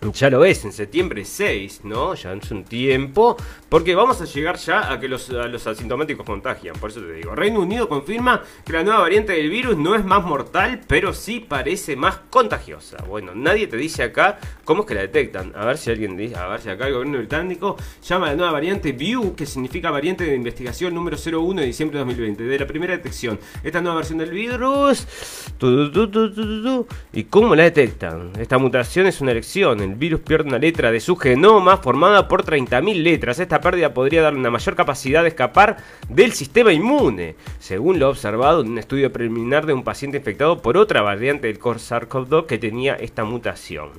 [0.01, 2.15] ya lo es, en septiembre 6, ¿no?
[2.15, 3.37] Ya es un tiempo.
[3.69, 6.77] Porque vamos a llegar ya a que los, los asintomáticos contagian.
[6.77, 7.35] Por eso te digo.
[7.35, 11.41] Reino Unido confirma que la nueva variante del virus no es más mortal, pero sí
[11.41, 12.99] parece más contagiosa.
[13.09, 15.53] Bueno, nadie te dice acá cómo es que la detectan.
[15.57, 18.37] A ver si alguien dice, a ver si acá el gobierno británico llama a la
[18.37, 22.59] nueva variante VIEW, que significa variante de investigación número 01 de diciembre de 2020, de
[22.59, 23.39] la primera detección.
[23.65, 25.07] Esta nueva versión del virus.
[27.13, 28.33] ¿Y cómo la detectan?
[28.39, 29.88] Esta mutación es una elección.
[29.89, 33.39] El virus pierde una letra de su genoma formada por 30.000 letras.
[33.39, 35.79] Esta pérdida podría darle una mayor capacidad de escapar
[36.11, 40.77] del sistema inmune, según lo observado en un estudio preliminar de un paciente infectado por
[40.77, 43.91] otra variante del SARS-CoV-2 que tenía esta mutación.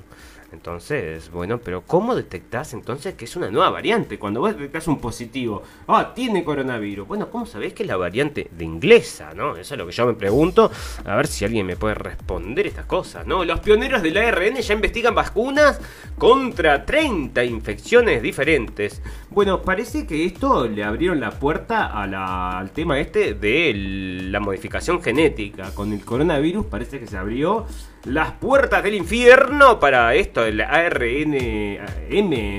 [0.52, 4.18] Entonces, bueno, pero ¿cómo detectás entonces que es una nueva variante?
[4.18, 7.08] Cuando vos detectás un positivo, ah, tiene coronavirus.
[7.08, 9.56] Bueno, ¿cómo sabés que es la variante de inglesa, no?
[9.56, 10.72] Eso es lo que yo me pregunto.
[11.06, 13.46] A ver si alguien me puede responder estas cosas, ¿no?
[13.46, 15.80] Los pioneros del ARN ya investigan vacunas
[16.18, 19.02] contra 30 infecciones diferentes.
[19.30, 24.40] Bueno, parece que esto le abrieron la puerta a la- al tema este de la
[24.40, 25.74] modificación genética.
[25.76, 27.66] Con el coronavirus parece que se abrió
[28.06, 31.36] las puertas del infierno para esto, el ARN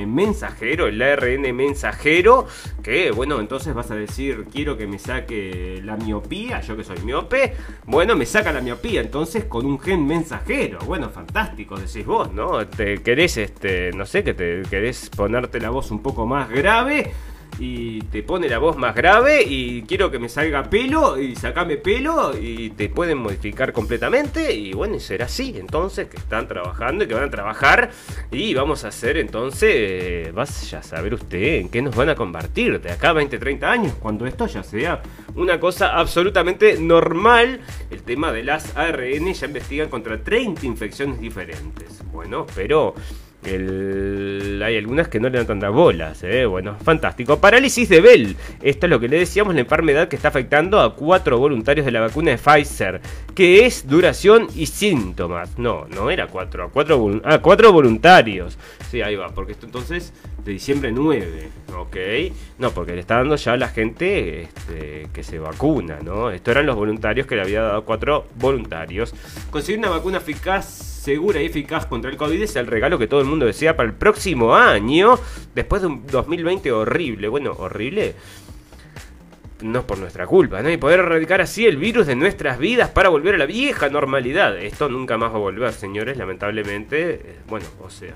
[0.07, 2.47] mensajero, el ARN mensajero,
[2.83, 6.99] Que bueno, entonces vas a decir, quiero que me saque la miopía, yo que soy
[7.01, 7.55] miope.
[7.87, 10.79] Bueno, me saca la miopía, entonces con un gen mensajero.
[10.87, 12.67] Bueno, fantástico, decís vos, ¿no?
[12.67, 17.13] Te querés, este, no sé, que te querés ponerte la voz un poco más grave
[17.61, 21.77] y te pone la voz más grave y quiero que me salga pelo y sacame
[21.77, 27.05] pelo y te pueden modificar completamente y bueno, y será así entonces que están trabajando
[27.05, 27.91] y que van a trabajar
[28.31, 32.81] y vamos a hacer entonces, vaya a saber usted en qué nos van a convertir
[32.81, 35.03] de acá a 20, 30 años cuando esto ya sea
[35.35, 37.61] una cosa absolutamente normal.
[37.91, 42.03] El tema de las ARN ya investigan contra 30 infecciones diferentes.
[42.11, 42.95] Bueno, pero...
[43.45, 46.45] El- hay algunas que no le dan tantas bolas, ¿eh?
[46.47, 47.39] Bueno, fantástico.
[47.41, 48.37] Parálisis de Bell.
[48.63, 51.93] Esto es lo que le decíamos, la enfermedad que está afectando a cuatro voluntarios de
[51.93, 53.01] la vacuna de Pfizer.
[53.35, 55.59] Que es duración y síntomas.
[55.59, 58.59] No, no era cuatro, a cuatro, ah, cuatro voluntarios.
[58.91, 60.13] Sí, ahí va, porque esto entonces
[60.45, 61.97] de diciembre 9, ¿ok?
[62.59, 66.31] No, porque le está dando ya a la gente este, que se vacuna, ¿no?
[66.31, 69.15] Estos eran los voluntarios que le había dado cuatro voluntarios.
[69.51, 73.21] Conseguir una vacuna eficaz, segura y eficaz contra el COVID es el regalo que todo
[73.21, 75.19] el mundo desea para el próximo año,
[75.55, 77.29] después de un 2020 horrible.
[77.29, 78.15] Bueno, horrible
[79.63, 80.71] no es por nuestra culpa, ¿no?
[80.71, 84.59] Y poder erradicar así el virus de nuestras vidas para volver a la vieja normalidad.
[84.59, 87.13] Esto nunca más va a volver, señores, lamentablemente.
[87.13, 88.15] Eh, Bueno, o sea,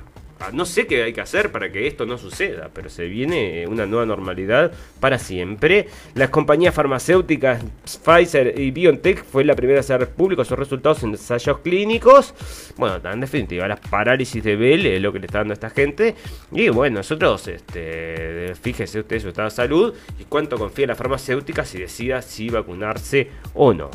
[0.53, 3.87] no sé qué hay que hacer para que esto no suceda, pero se viene una
[3.87, 5.89] nueva normalidad para siempre.
[6.15, 7.63] Las compañías farmacéuticas
[8.05, 12.35] Pfizer y BioNTech fue la primera a hacer públicos sus resultados en ensayos clínicos.
[12.77, 15.71] Bueno, en definitiva, la parálisis de Bell es lo que le está dando a esta
[15.71, 16.15] gente.
[16.53, 20.99] Y bueno, nosotros, este, fíjese usted su estado de salud y cuánto confía en las
[20.99, 23.91] farmacéuticas y decida si vacunarse o no.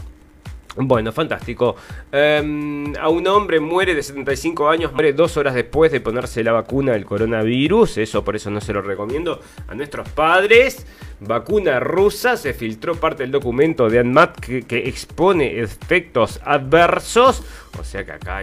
[0.81, 1.75] Bueno, fantástico.
[2.09, 6.53] Em, a un hombre muere de 75 años, muere dos horas después de ponerse la
[6.53, 7.97] vacuna del coronavirus.
[7.97, 10.87] Eso por eso no se lo recomiendo a nuestros padres.
[11.21, 17.43] Vacuna rusa, se filtró parte del documento de ANMAT que, expone efectos adversos.
[17.77, 18.41] O sea que acá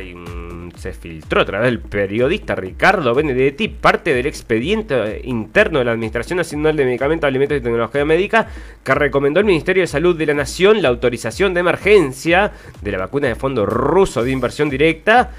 [0.76, 6.36] se filtró a través del periodista Ricardo Benedetti parte del expediente interno de la Administración
[6.36, 8.48] Nacional de Medicamentos, Alimentos y Tecnología Médica
[8.84, 12.98] que recomendó al Ministerio de Salud de la Nación la autorización de emergencia de la
[12.98, 15.32] vacuna de fondo ruso de inversión directa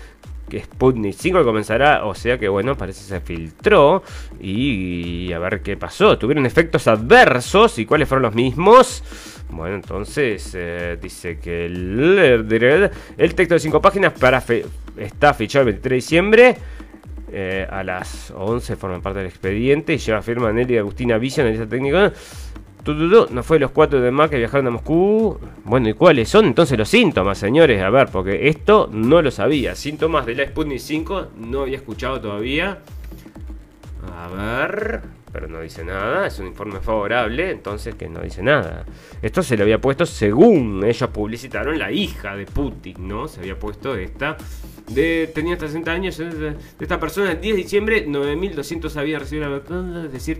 [0.50, 4.04] que Sputnik 5 que comenzará, o sea que bueno, parece que se filtró
[4.40, 6.18] y, a ver qué pasó.
[6.18, 9.04] Tuvieron efectos adversos y cuáles fueron los mismos.
[9.50, 12.46] Bueno, entonces eh, dice que el,
[13.18, 14.44] el texto de 5 páginas para
[14.98, 16.58] está fichado el 23 de diciembre.
[17.32, 21.68] eh, a las 11 forman parte del expediente y lleva firma Nelly Agustina Villa, analista
[21.68, 22.12] técnico.
[22.94, 25.38] No fue los cuatro demás que viajaron a Moscú.
[25.66, 27.82] Bueno, ¿y cuáles son entonces los síntomas, señores?
[27.82, 29.76] A ver, porque esto no lo sabía.
[29.76, 32.80] Síntomas de la Sputnik 5 no había escuchado todavía.
[34.16, 35.02] A ver,
[35.34, 36.28] pero no dice nada.
[36.28, 38.86] Es un informe favorable, entonces que no dice nada.
[39.22, 43.28] Esto se le había puesto según ellos publicitaron la hija de Putin, ¿no?
[43.28, 44.38] Se había puesto esta.
[44.88, 47.32] De, tenía hasta 60 años de esta persona.
[47.32, 49.58] El 10 de diciembre, 9200 había recibido la.
[50.14, 50.32] Es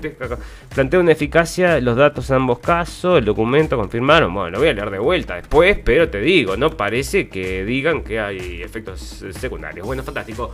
[0.74, 4.34] plantea una eficacia, los datos en ambos casos, el documento confirmaron.
[4.34, 8.04] Bueno, lo voy a leer de vuelta después, pero te digo, no parece que digan
[8.04, 9.86] que hay efectos secundarios.
[9.86, 10.52] Bueno, fantástico.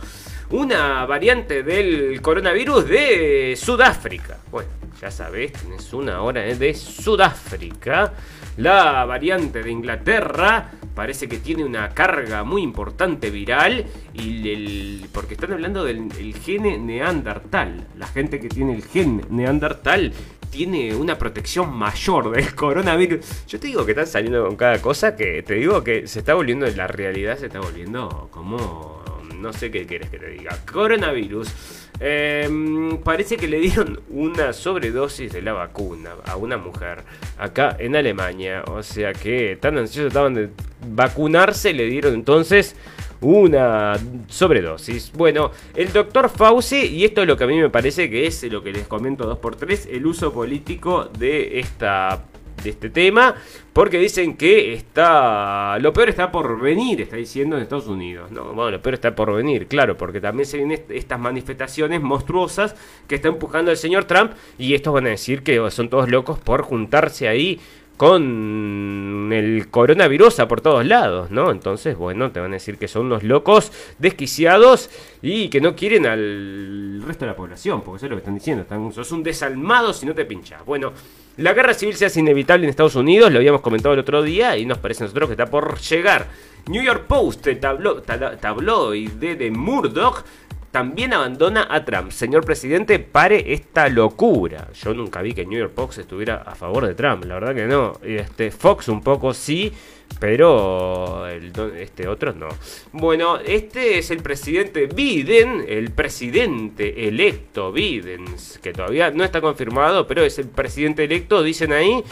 [0.50, 4.38] Una variante del coronavirus de Sudáfrica.
[4.50, 4.68] Bueno,
[5.00, 8.12] ya sabes, tienes una hora de Sudáfrica.
[8.56, 15.34] La variante de Inglaterra parece que tiene una carga muy importante viral y el, porque
[15.34, 17.86] están hablando del el gene neandertal.
[17.96, 20.12] La gente que tiene el gen neandertal
[20.50, 23.46] tiene una protección mayor del coronavirus.
[23.46, 26.34] Yo te digo que están saliendo con cada cosa que te digo que se está
[26.34, 29.02] volviendo, la realidad se está volviendo como...
[29.40, 30.56] No sé qué quieres que te diga.
[30.72, 31.83] Coronavirus.
[32.00, 37.04] Eh, parece que le dieron una sobredosis de la vacuna a una mujer
[37.38, 38.64] acá en Alemania.
[38.66, 40.50] O sea que tan ansiosos estaban de
[40.88, 42.76] vacunarse, le dieron entonces
[43.20, 43.98] una
[44.28, 45.12] sobredosis.
[45.12, 48.42] Bueno, el doctor Fauci, y esto es lo que a mí me parece que es
[48.44, 52.22] lo que les comento 2x3, el uso político de esta
[52.64, 53.36] de este tema,
[53.72, 58.30] porque dicen que está lo peor está por venir, está diciendo en Estados Unidos.
[58.32, 62.00] No, bueno, lo peor está por venir, claro, porque también se vienen est- estas manifestaciones
[62.02, 62.74] monstruosas
[63.06, 66.38] que está empujando el señor Trump y estos van a decir que son todos locos
[66.40, 67.60] por juntarse ahí
[67.96, 71.50] con el coronavirus a por todos lados, ¿no?
[71.52, 74.90] Entonces, bueno, te van a decir que son unos locos desquiciados
[75.22, 78.34] y que no quieren al resto de la población, porque eso es lo que están
[78.34, 80.64] diciendo, están, sos un desalmado si no te pinchas.
[80.64, 80.92] Bueno,
[81.36, 84.56] la guerra civil se hace inevitable en Estados Unidos, lo habíamos comentado el otro día
[84.56, 86.26] y nos parece a nosotros que está por llegar.
[86.68, 90.24] New York Post, el tablo, tala- tabloide de Murdoch,
[90.70, 92.10] también abandona a Trump.
[92.10, 94.68] Señor presidente, pare esta locura.
[94.74, 97.66] Yo nunca vi que New York Post estuviera a favor de Trump, la verdad que
[97.66, 97.92] no.
[98.02, 99.72] Este, Fox un poco sí,
[100.20, 102.48] pero este otro no.
[102.92, 108.24] Bueno, este es el presidente Biden, el presidente electo Biden,
[108.62, 112.02] que todavía no está confirmado, pero es el presidente electo, dicen ahí,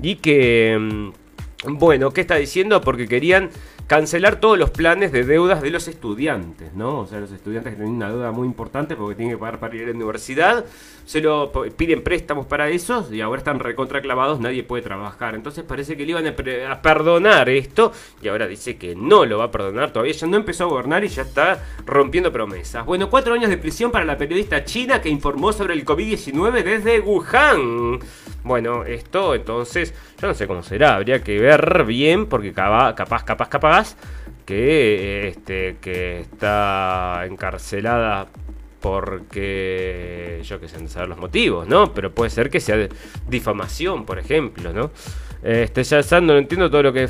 [0.00, 0.76] y que...
[0.78, 1.10] mm,
[1.78, 2.80] Bueno, ¿qué está diciendo?
[2.80, 3.50] Porque querían
[3.90, 7.00] cancelar todos los planes de deudas de los estudiantes, ¿no?
[7.00, 9.74] O sea, los estudiantes que tienen una deuda muy importante porque tienen que pagar para
[9.74, 10.64] ir a la universidad,
[11.04, 15.34] se lo piden préstamos para esos y ahora están recontraclavados, nadie puede trabajar.
[15.34, 17.90] Entonces parece que le iban a, a perdonar esto
[18.22, 20.12] y ahora dice que no lo va a perdonar todavía.
[20.12, 22.86] Ya no empezó a gobernar y ya está rompiendo promesas.
[22.86, 27.00] Bueno, cuatro años de prisión para la periodista china que informó sobre el COVID-19 desde
[27.00, 27.98] Wuhan.
[28.42, 33.48] Bueno, esto entonces, yo no sé cómo será, habría que ver bien porque capaz, capaz,
[33.48, 33.96] capaz
[34.46, 38.26] que este que está encarcelada
[38.80, 41.92] porque yo que sé, no saber los motivos, ¿no?
[41.92, 42.88] Pero puede ser que sea de
[43.28, 44.90] difamación, por ejemplo, ¿no?
[45.42, 47.08] Este, ya San no entiendo todo lo que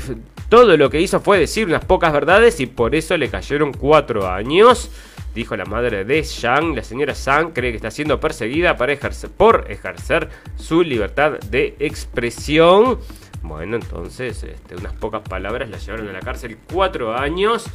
[0.49, 4.29] todo lo que hizo fue decir unas pocas verdades y por eso le cayeron cuatro
[4.29, 4.91] años.
[5.33, 9.29] Dijo la madre de Shang, la señora Shang cree que está siendo perseguida para ejercer,
[9.29, 12.99] por ejercer su libertad de expresión.
[13.43, 17.65] Bueno, entonces, este, unas pocas palabras la llevaron a la cárcel cuatro años.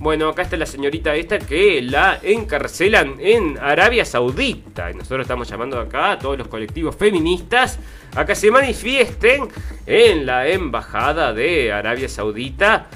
[0.00, 4.90] Bueno, acá está la señorita esta que la encarcelan en Arabia Saudita.
[4.90, 7.78] Y nosotros estamos llamando acá a todos los colectivos feministas
[8.14, 9.48] a que se manifiesten
[9.86, 12.88] en la embajada de Arabia Saudita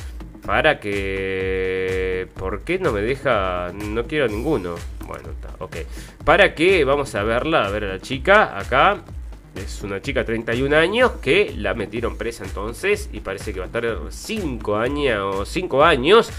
[0.45, 1.88] para que...
[2.27, 3.73] ¿Por qué no me deja?
[3.73, 4.75] No quiero ninguno.
[5.07, 5.77] Bueno, está, ok.
[6.25, 8.99] Para que vamos a verla, a ver a la chica acá.
[9.57, 13.65] Es una chica de 31 años que la metieron presa entonces y parece que va
[13.65, 16.31] a estar 5 años, 5 años.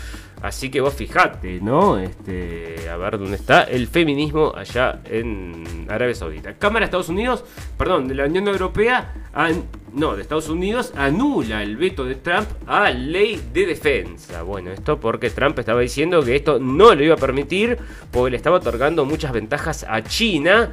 [0.41, 1.97] Así que vos fijate, ¿no?
[1.99, 6.53] Este, a ver dónde está el feminismo allá en Arabia Saudita.
[6.53, 7.43] Cámara de Estados Unidos,
[7.77, 12.47] perdón, de la Unión Europea, an- no, de Estados Unidos anula el veto de Trump
[12.67, 14.43] a ley de defensa.
[14.43, 17.77] Bueno, esto porque Trump estaba diciendo que esto no lo iba a permitir
[18.11, 20.71] porque le estaba otorgando muchas ventajas a China.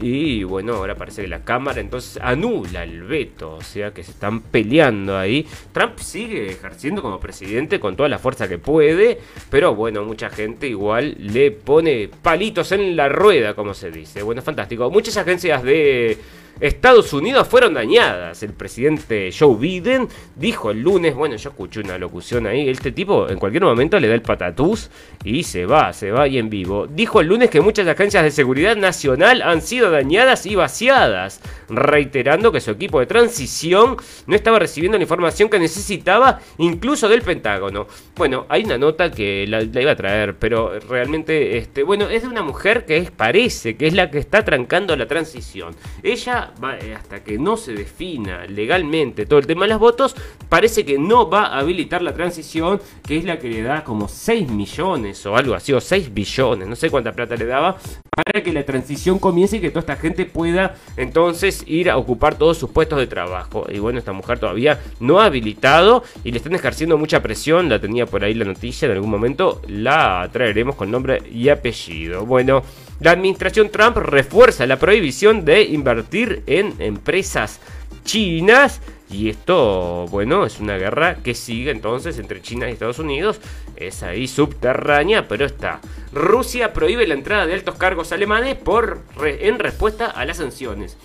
[0.00, 4.10] Y bueno, ahora parece que la Cámara entonces anula el veto, o sea que se
[4.10, 5.46] están peleando ahí.
[5.72, 10.66] Trump sigue ejerciendo como presidente con toda la fuerza que puede, pero bueno, mucha gente
[10.66, 14.22] igual le pone palitos en la rueda, como se dice.
[14.22, 14.90] Bueno, fantástico.
[14.90, 16.18] Muchas agencias de
[16.60, 18.42] Estados Unidos fueron dañadas.
[18.42, 23.28] El presidente Joe Biden dijo el lunes, bueno, yo escuché una locución ahí, este tipo
[23.28, 24.90] en cualquier momento le da el patatús
[25.24, 26.86] y se va, se va ahí en vivo.
[26.86, 32.52] Dijo el lunes que muchas agencias de seguridad nacional han sido dañadas y vaciadas, reiterando
[32.52, 33.96] que su equipo de transición
[34.26, 37.86] no estaba recibiendo la información que necesitaba, incluso del Pentágono.
[38.16, 42.22] Bueno, hay una nota que la, la iba a traer, pero realmente, este, bueno, es
[42.22, 45.74] de una mujer que es, parece que es la que está trancando la transición.
[46.02, 46.43] Ella
[46.80, 50.14] eh, hasta que no se defina legalmente todo el tema de los votos,
[50.48, 54.08] parece que no va a habilitar la transición, que es la que le da como
[54.08, 57.76] 6 millones o algo así, o 6 billones, no sé cuánta plata le daba,
[58.14, 62.36] para que la transición comience y que toda esta gente pueda entonces ir a ocupar
[62.36, 63.66] todos sus puestos de trabajo.
[63.68, 67.80] Y bueno, esta mujer todavía no ha habilitado y le están ejerciendo mucha presión, la
[67.80, 72.24] tenía por ahí la noticia, en algún momento la traeremos con nombre y apellido.
[72.24, 72.62] Bueno,
[73.00, 77.60] la administración Trump refuerza la prohibición de invertir en empresas
[78.04, 78.80] chinas.
[79.10, 83.40] Y esto, bueno, es una guerra que sigue entonces entre China y Estados Unidos.
[83.76, 85.80] Es ahí subterránea, pero está.
[86.12, 90.96] Rusia prohíbe la entrada de altos cargos alemanes por en respuesta a las sanciones.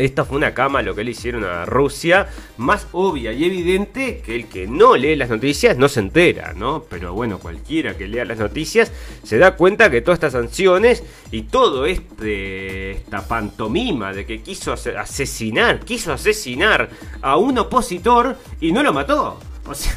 [0.00, 4.34] Esta fue una cama lo que le hicieron a Rusia, más obvia y evidente que
[4.36, 6.84] el que no lee las noticias no se entera, ¿no?
[6.88, 8.92] Pero bueno, cualquiera que lea las noticias
[9.22, 14.72] se da cuenta que todas estas sanciones y todo este esta pantomima de que quiso
[14.72, 16.88] ase- asesinar, quiso asesinar
[17.22, 19.38] a un opositor y no lo mató.
[19.66, 19.92] O sea,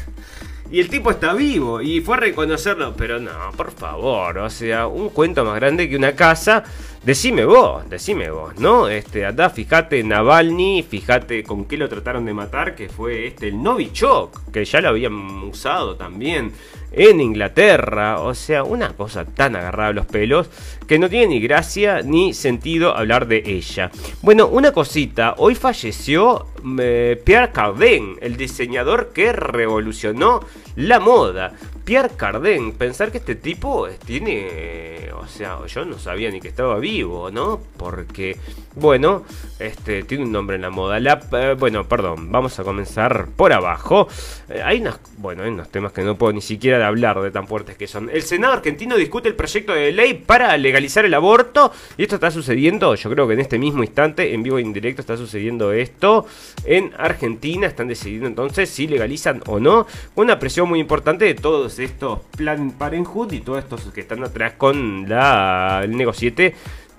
[0.70, 4.86] y el tipo está vivo y fue a reconocerlo, pero no, por favor, o sea,
[4.86, 6.64] un cuento más grande que una casa.
[7.04, 8.86] Decime vos, decime vos, ¿no?
[8.86, 13.60] Este, andá, fíjate Navalny, fíjate con qué lo trataron de matar, que fue este, el
[13.60, 16.52] Novichok, que ya lo habían usado también
[16.92, 18.20] en Inglaterra.
[18.20, 20.48] O sea, una cosa tan agarrada a los pelos
[20.92, 23.90] que no tiene ni gracia ni sentido hablar de ella.
[24.20, 30.40] Bueno, una cosita, hoy falleció eh, Pierre Cardin, el diseñador que revolucionó
[30.76, 31.54] la moda.
[31.84, 36.78] Pierre Cardin, pensar que este tipo tiene, o sea, yo no sabía ni que estaba
[36.78, 37.60] vivo, ¿no?
[37.76, 38.36] Porque,
[38.76, 39.24] bueno,
[39.58, 40.98] este tiene un nombre en la moda.
[40.98, 44.06] Eh, bueno, perdón, vamos a comenzar por abajo.
[44.48, 47.48] Eh, hay unas, bueno, hay unos temas que no puedo ni siquiera hablar de tan
[47.48, 48.08] fuertes que son.
[48.10, 51.72] El Senado argentino discute el proyecto de ley para legalizar el aborto.
[51.96, 55.00] Y esto está sucediendo, yo creo que en este mismo instante, en vivo e indirecto
[55.00, 56.26] está sucediendo esto
[56.64, 61.78] en Argentina, están decidiendo entonces si legalizan o no, una presión muy importante de todos
[61.78, 66.54] estos Plan Parenthood y todos estos que están atrás con la, el negociete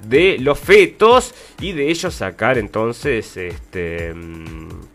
[0.07, 1.33] de los fetos.
[1.59, 4.92] Y de ellos sacar entonces este mm,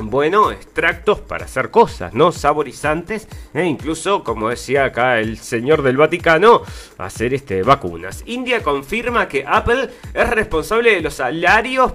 [0.00, 2.32] bueno, extractos para hacer cosas, ¿no?
[2.32, 6.62] Saborizantes, e incluso, como decía acá el señor del Vaticano,
[6.98, 8.22] hacer este, vacunas.
[8.26, 11.92] India confirma que Apple es responsable de los salarios.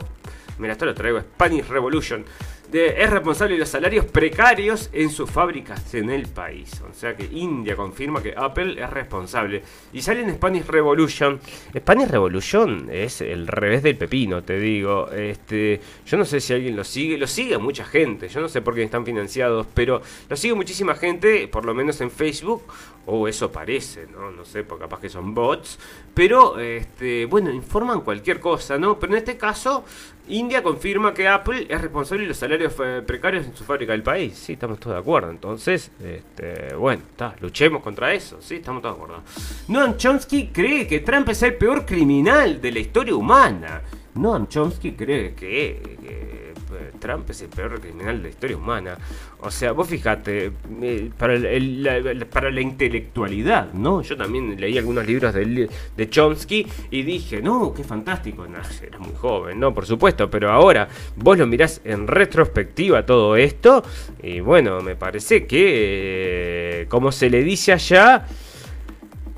[0.57, 2.25] Mira, esto lo traigo, Spanish Revolution.
[2.73, 6.81] Es responsable de los salarios precarios en sus fábricas en el país.
[6.89, 9.61] O sea que India confirma que Apple es responsable.
[9.91, 11.41] Y sale en Spanish Revolution.
[11.77, 15.11] Spanish Revolution es el revés del pepino, te digo.
[15.11, 17.17] Este, yo no sé si alguien lo sigue.
[17.17, 18.29] Lo sigue mucha gente.
[18.29, 19.67] Yo no sé por qué están financiados.
[19.73, 22.63] Pero lo sigue muchísima gente, por lo menos en Facebook.
[23.05, 24.31] O eso parece, ¿no?
[24.31, 25.77] No sé, porque capaz que son bots.
[26.13, 28.99] Pero, este, bueno, informan cualquier cosa, ¿no?
[28.99, 29.83] Pero en este caso,
[30.27, 34.03] India confirma que Apple es responsable de los salarios eh, precarios en su fábrica del
[34.03, 34.37] país.
[34.37, 35.29] Sí, estamos todos de acuerdo.
[35.29, 38.37] Entonces, este, bueno, está, luchemos contra eso.
[38.41, 39.23] Sí, estamos todos de acuerdo.
[39.67, 43.81] Noam Chomsky cree que Trump es el peor criminal de la historia humana.
[44.15, 46.50] Noam Chomsky cree que,
[46.99, 48.97] Trump es el peor criminal de la historia humana.
[49.39, 54.01] O sea, vos fijate, eh, para, la, intelectualidad, ¿no?
[54.01, 58.45] Yo también leí algunos libros de, de Chomsky y dije, no, qué fantástico.
[58.45, 59.73] Era muy joven, ¿no?
[59.73, 63.83] Por supuesto, pero ahora vos lo mirás en retrospectiva todo esto
[64.21, 68.25] y bueno, me parece que, eh, como se le dice allá,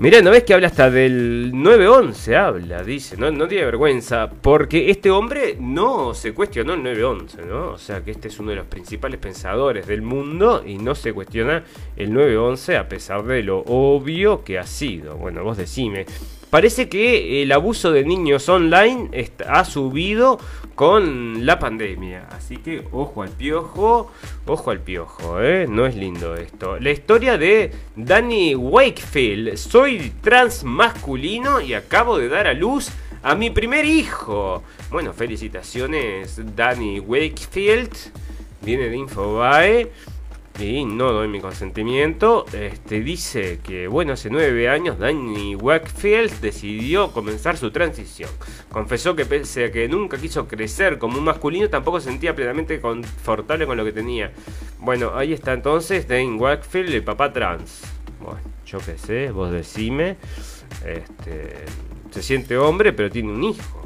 [0.00, 2.36] Mirá, ¿no ves que habla hasta del 911?
[2.36, 7.68] Habla, dice, no, no tiene vergüenza, porque este hombre no se cuestionó el 911, ¿no?
[7.70, 11.12] O sea que este es uno de los principales pensadores del mundo y no se
[11.12, 11.62] cuestiona
[11.96, 15.16] el 911 a pesar de lo obvio que ha sido.
[15.16, 16.06] Bueno, vos decime.
[16.54, 19.10] Parece que el abuso de niños online
[19.48, 20.38] ha subido
[20.76, 22.28] con la pandemia.
[22.30, 24.12] Así que ojo al piojo,
[24.46, 25.66] ojo al piojo, ¿eh?
[25.68, 26.78] No es lindo esto.
[26.78, 29.56] La historia de Danny Wakefield.
[29.56, 32.88] Soy trans masculino y acabo de dar a luz
[33.24, 34.62] a mi primer hijo.
[34.92, 37.90] Bueno, felicitaciones Danny Wakefield.
[38.62, 39.90] Viene de Infobae.
[40.58, 42.46] Y no doy mi consentimiento.
[42.52, 48.30] Este dice que, bueno, hace nueve años Danny Wakefield decidió comenzar su transición.
[48.70, 52.80] Confesó que pese a que nunca quiso crecer como un masculino, tampoco se sentía plenamente
[52.80, 54.32] confortable con lo que tenía.
[54.78, 57.82] Bueno, ahí está entonces Danny Wakefield, el papá trans.
[58.20, 60.16] Bueno, yo qué sé, vos decime.
[60.86, 61.64] Este,
[62.10, 63.83] se siente hombre, pero tiene un hijo.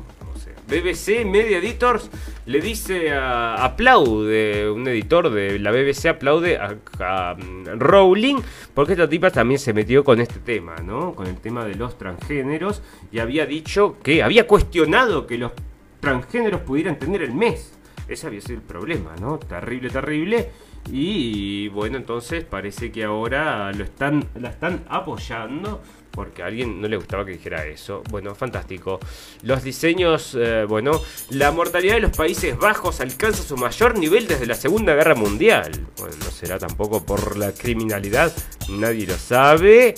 [0.68, 2.10] BBC Media Editors
[2.44, 8.36] le dice a, aplaude, un editor de la BBC aplaude a, a, mm, Rowling
[8.74, 11.14] porque esta tipa también se metió con este tema, ¿no?
[11.14, 15.52] Con el tema de los transgéneros y había dicho que había cuestionado que los
[16.00, 17.78] transgéneros pudieran tener el mes.
[18.06, 19.38] Ese había sido el problema, ¿no?
[19.38, 20.50] Terrible, terrible.
[20.90, 26.88] Y bueno, entonces parece que ahora lo están, la están apoyando porque a alguien no
[26.88, 28.02] le gustaba que dijera eso.
[28.10, 28.98] Bueno, fantástico.
[29.42, 31.00] Los diseños, eh, bueno,
[31.30, 35.70] la mortalidad de los Países Bajos alcanza su mayor nivel desde la Segunda Guerra Mundial.
[35.98, 38.32] Bueno, no será tampoco por la criminalidad,
[38.68, 39.94] nadie lo sabe.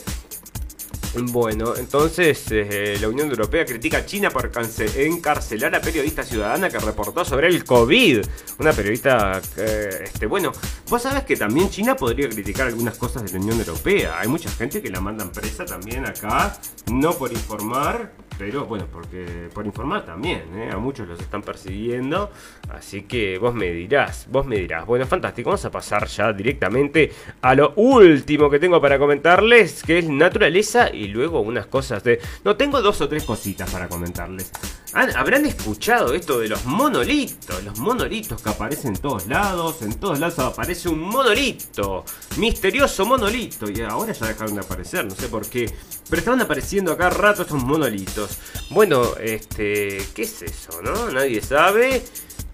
[1.12, 4.48] Bueno, entonces eh, la Unión Europea critica a China por
[4.96, 8.24] encarcelar a periodista ciudadana que reportó sobre el COVID.
[8.60, 10.52] Una periodista, eh, este, bueno,
[10.88, 14.20] vos sabés que también China podría criticar algunas cosas de la Unión Europea.
[14.20, 16.56] Hay mucha gente que la mandan presa también acá,
[16.92, 20.70] no por informar, pero bueno, porque por informar también, ¿eh?
[20.72, 22.30] a muchos los están persiguiendo.
[22.70, 24.86] Así que vos me dirás, vos me dirás.
[24.86, 29.98] Bueno, fantástico, vamos a pasar ya directamente a lo último que tengo para comentarles, que
[29.98, 32.20] es naturaleza y luego unas cosas de...
[32.44, 34.50] No, tengo dos o tres cositas para comentarles.
[34.92, 40.18] Habrán escuchado esto de los monolitos, los monolitos que aparecen en todos lados, en todos
[40.18, 42.04] lados aparece un monolito,
[42.38, 45.72] misterioso monolito, y ahora ya dejaron de aparecer, no sé por qué,
[46.08, 48.38] pero estaban apareciendo acá rato estos monolitos.
[48.70, 51.08] Bueno, este, ¿qué es eso, no?
[51.10, 52.02] Nadie sabe.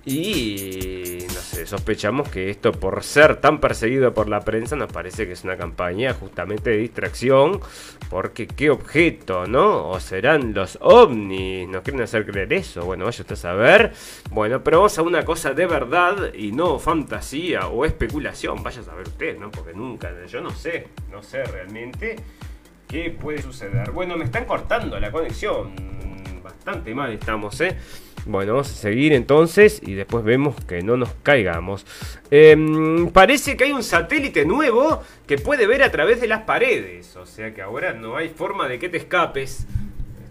[0.08, 5.26] Y no sé, sospechamos que esto por ser tan perseguido por la prensa nos parece
[5.26, 7.60] que es una campaña justamente de distracción,
[8.08, 9.88] porque qué objeto, ¿no?
[9.88, 13.92] O serán los ovnis, nos quieren hacer creer eso, bueno, vaya usted a saber.
[14.30, 18.84] Bueno, pero vamos a una cosa de verdad y no fantasía o especulación, vaya a
[18.84, 19.50] saber usted, ¿no?
[19.50, 22.14] Porque nunca, yo no sé, no sé realmente
[22.86, 23.90] qué puede suceder.
[23.90, 25.74] Bueno, me están cortando la conexión,
[26.44, 27.76] bastante mal estamos, ¿eh?
[28.26, 31.86] Bueno, vamos a seguir entonces y después vemos que no nos caigamos.
[32.28, 37.14] Em, parece que hay un satélite nuevo que puede ver a través de las paredes.
[37.14, 39.68] O sea que ahora no hay forma de que te escapes.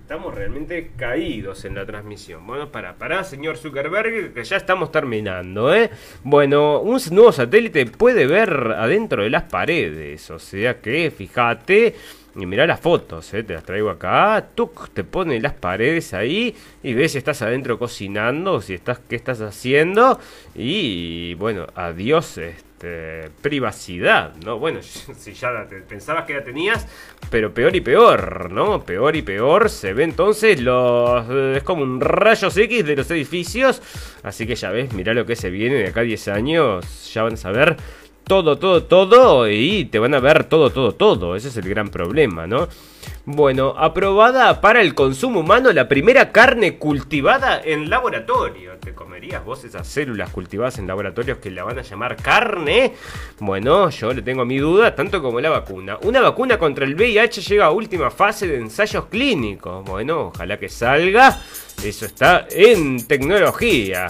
[0.01, 2.45] Estamos realmente caídos en la transmisión.
[2.45, 5.89] Bueno, para, para, señor Zuckerberg, que ya estamos terminando, ¿eh?
[6.21, 10.29] Bueno, un nuevo satélite puede ver adentro de las paredes.
[10.31, 11.95] O sea que, fíjate,
[12.35, 14.49] y mirá las fotos, eh, te las traigo acá.
[14.55, 19.15] Tuc, te pone las paredes ahí y ves si estás adentro cocinando, si estás, qué
[19.15, 20.19] estás haciendo.
[20.53, 24.59] Y bueno, adiós este, privacidad, ¿no?
[24.59, 26.85] Bueno, si ya pensabas que la tenías,
[27.29, 28.83] pero peor y peor, ¿no?
[28.83, 31.29] Peor y peor se ve entonces los...
[31.29, 33.81] Es como un rayos X de los edificios.
[34.23, 37.13] Así que ya ves, mirá lo que se viene de acá a 10 años.
[37.13, 37.77] Ya van a saber
[38.27, 41.35] todo, todo, todo y te van a ver todo, todo, todo.
[41.35, 42.67] Ese es el gran problema, ¿no?
[43.27, 48.77] Bueno, aprobada para el consumo humano la primera carne cultivada en laboratorio.
[48.79, 52.93] ¿Te comerías vos esas células cultivadas en laboratorios que la van a llamar carne?
[53.39, 55.97] Bueno, yo le tengo mi duda, tanto como la vacuna.
[56.03, 59.83] Una vacuna contra el VIH llega a última fase de ensayos clínicos.
[59.85, 61.39] Bueno, ojalá que salga.
[61.83, 64.07] Eso está en tecnología.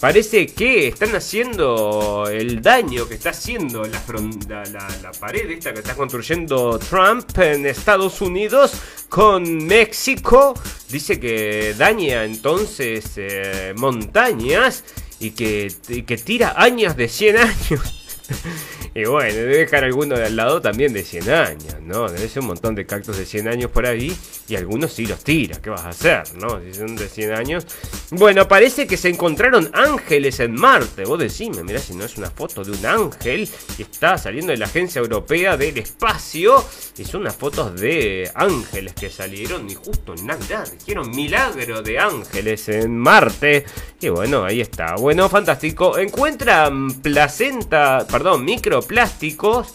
[0.00, 4.00] Parece que están haciendo el daño que está haciendo la,
[4.48, 8.74] la, la- la pared esta que está construyendo Trump en Estados Unidos
[9.08, 10.54] con México.
[10.88, 14.84] Dice que daña entonces eh, montañas
[15.18, 18.07] y que, y que tira años de 100 años.
[18.94, 22.08] Y bueno, debe dejar alguno de al lado también de 100 años, ¿no?
[22.08, 24.16] Debe ser un montón de cactus de 100 años por ahí
[24.48, 25.60] y algunos sí los tira.
[25.60, 26.60] ¿Qué vas a hacer, no?
[26.60, 27.66] Si son de 100 años.
[28.10, 31.04] Bueno, parece que se encontraron ángeles en Marte.
[31.04, 34.58] Vos decime, mirá si no es una foto de un ángel que está saliendo de
[34.58, 36.64] la Agencia Europea del Espacio.
[36.96, 41.98] Y son unas fotos de ángeles que salieron y justo en Navidad dijeron milagro de
[41.98, 43.64] ángeles en Marte.
[44.00, 44.96] Y bueno, ahí está.
[44.96, 45.98] Bueno, fantástico.
[45.98, 49.74] Encuentran placenta, perdón, microplásticos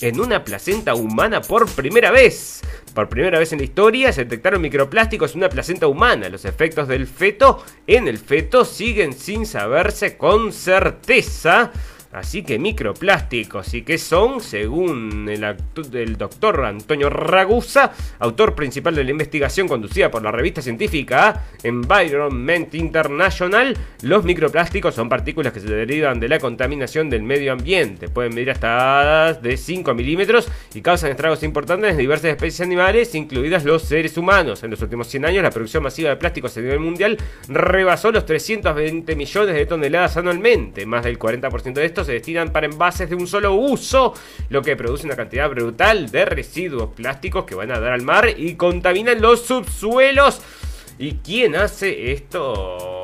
[0.00, 2.62] en una placenta humana por primera vez.
[2.94, 6.30] Por primera vez en la historia se detectaron microplásticos en una placenta humana.
[6.30, 11.70] Los efectos del feto en el feto siguen sin saberse con certeza.
[12.12, 14.42] Así que microplásticos, ¿y qué son?
[14.42, 15.44] Según el,
[15.94, 22.74] el doctor Antonio Ragusa, autor principal de la investigación conducida por la revista científica Environment
[22.74, 28.08] International, los microplásticos son partículas que se derivan de la contaminación del medio ambiente.
[28.08, 33.64] Pueden medir hasta de 5 milímetros y causan estragos importantes en diversas especies animales, incluidas
[33.64, 34.62] los seres humanos.
[34.62, 37.16] En los últimos 100 años, la producción masiva de plásticos a nivel mundial
[37.48, 40.84] rebasó los 320 millones de toneladas anualmente.
[40.84, 44.14] Más del 40% de estos se destinan para envases de un solo uso,
[44.48, 48.28] lo que produce una cantidad brutal de residuos plásticos que van a dar al mar
[48.36, 50.40] y contaminan los subsuelos.
[50.98, 53.02] ¿Y quién hace estos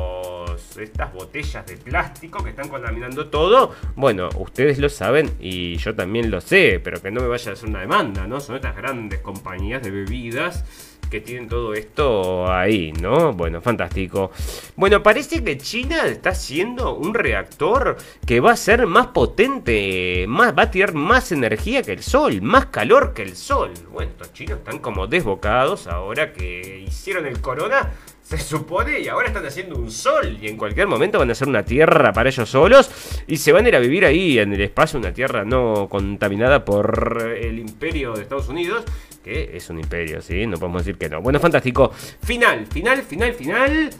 [0.78, 3.74] estas botellas de plástico que están contaminando todo?
[3.96, 7.54] Bueno, ustedes lo saben y yo también lo sé, pero que no me vaya a
[7.54, 8.40] hacer una demanda, ¿no?
[8.40, 10.64] Son estas grandes compañías de bebidas
[11.08, 13.32] que tienen todo esto ahí, ¿no?
[13.32, 14.30] Bueno, fantástico.
[14.76, 17.96] Bueno, parece que China está haciendo un reactor
[18.26, 22.40] que va a ser más potente, más, va a tirar más energía que el sol,
[22.42, 23.72] más calor que el sol.
[23.90, 27.90] Bueno, estos chinos están como desbocados ahora que hicieron el corona.
[28.28, 31.48] Se supone, y ahora están haciendo un sol, y en cualquier momento van a hacer
[31.48, 32.90] una tierra para ellos solos,
[33.26, 36.62] y se van a ir a vivir ahí en el espacio, una tierra no contaminada
[36.62, 38.84] por el imperio de Estados Unidos,
[39.28, 40.46] que es un imperio, ¿sí?
[40.46, 41.20] No podemos decir que no.
[41.20, 41.92] Bueno, fantástico.
[42.22, 43.90] Final, final, final, final.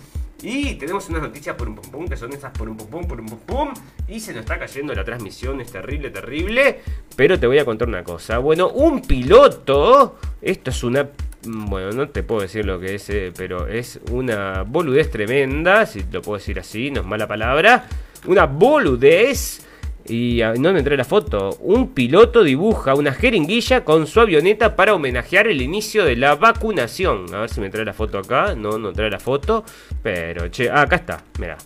[0.40, 3.04] Y tenemos unas noticias por un pum pum, que son esas por un pum pum,
[3.06, 3.68] por un pum pum.
[4.06, 6.80] Y se nos está cayendo la transmisión, es terrible, terrible.
[7.16, 8.38] Pero te voy a contar una cosa.
[8.38, 11.08] Bueno, un piloto, esto es una...
[11.44, 16.04] Bueno, no te puedo decir lo que es, eh, pero es una boludez tremenda, si
[16.10, 17.86] lo puedo decir así, no es mala palabra.
[18.26, 19.67] Una boludez.
[20.08, 21.56] Y ah, no me entré la foto.
[21.60, 27.26] Un piloto dibuja una jeringuilla con su avioneta para homenajear el inicio de la vacunación.
[27.34, 28.54] A ver si me trae la foto acá.
[28.54, 29.64] No, no trae la foto.
[30.02, 31.24] Pero, che, ah, acá está.
[31.38, 31.58] Mira.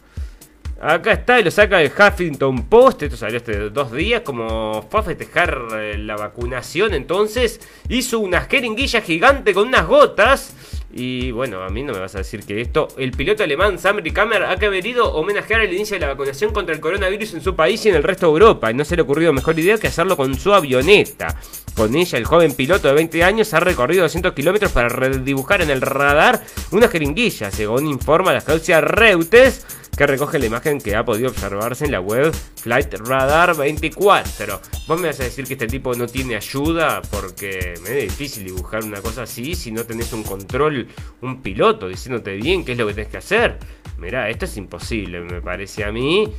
[0.85, 3.05] Acá está y lo saca el Huffington Post.
[3.05, 4.23] Esto salió hace dos días.
[4.23, 10.57] Como fue a festejar eh, la vacunación, entonces hizo una jeringuilla gigante con unas gotas.
[10.93, 12.89] Y bueno, a mí no me vas a decir que esto.
[12.99, 16.81] El piloto alemán Sam Rickamer ha querido homenajear el inicio de la vacunación contra el
[16.81, 18.71] coronavirus en su país y en el resto de Europa.
[18.71, 21.39] Y no se le ha ocurrido mejor idea que hacerlo con su avioneta.
[21.77, 25.71] Con ella, el joven piloto de 20 años ha recorrido 200 kilómetros para redibujar en
[25.71, 29.65] el radar una jeringuilla, según informa la agencia Reuters
[29.97, 34.61] que recoge la imagen que ha podido observarse en la web Flight Radar 24.
[34.87, 38.45] Vos me vas a decir que este tipo no tiene ayuda porque me es difícil
[38.45, 40.89] dibujar una cosa así si no tenés un control,
[41.21, 43.59] un piloto diciéndote bien qué es lo que tenés que hacer.
[43.99, 46.33] Mirá, esto es imposible, me parece a mí.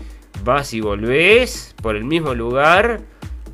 [0.43, 3.01] Vas y volvés por el mismo lugar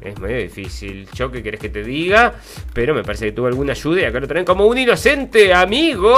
[0.02, 1.08] es medio difícil.
[1.14, 2.36] Yo qué querés que te diga,
[2.74, 6.16] pero me parece que tuvo alguna ayuda y acá lo traen como un inocente amigo.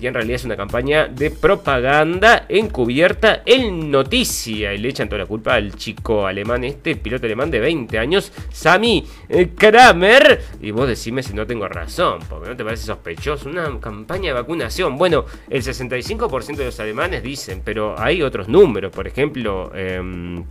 [0.00, 4.74] Y en realidad es una campaña de propaganda encubierta en noticia.
[4.74, 8.32] Y le echan toda la culpa al chico alemán este, piloto alemán de 20 años,
[8.50, 10.42] Sami eh, Kramer.
[10.60, 13.48] Y vos decime si no tengo razón, porque no te parece sospechoso.
[13.48, 14.98] Una campaña de vacunación.
[14.98, 18.92] Bueno, el 65% de los alemanes dicen, pero hay otros números.
[18.92, 19.72] Por ejemplo...
[19.74, 20.44] En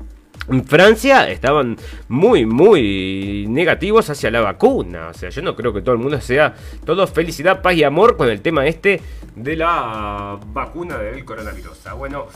[0.65, 1.77] Francia estaban
[2.07, 5.09] muy, muy negativos hacia la vacuna.
[5.09, 6.53] O sea, yo no creo que todo el mundo sea
[6.85, 9.01] todo felicidad, paz y amor con el tema este
[9.35, 11.87] de la vacuna del coronavirus.
[11.87, 12.27] Ah, bueno,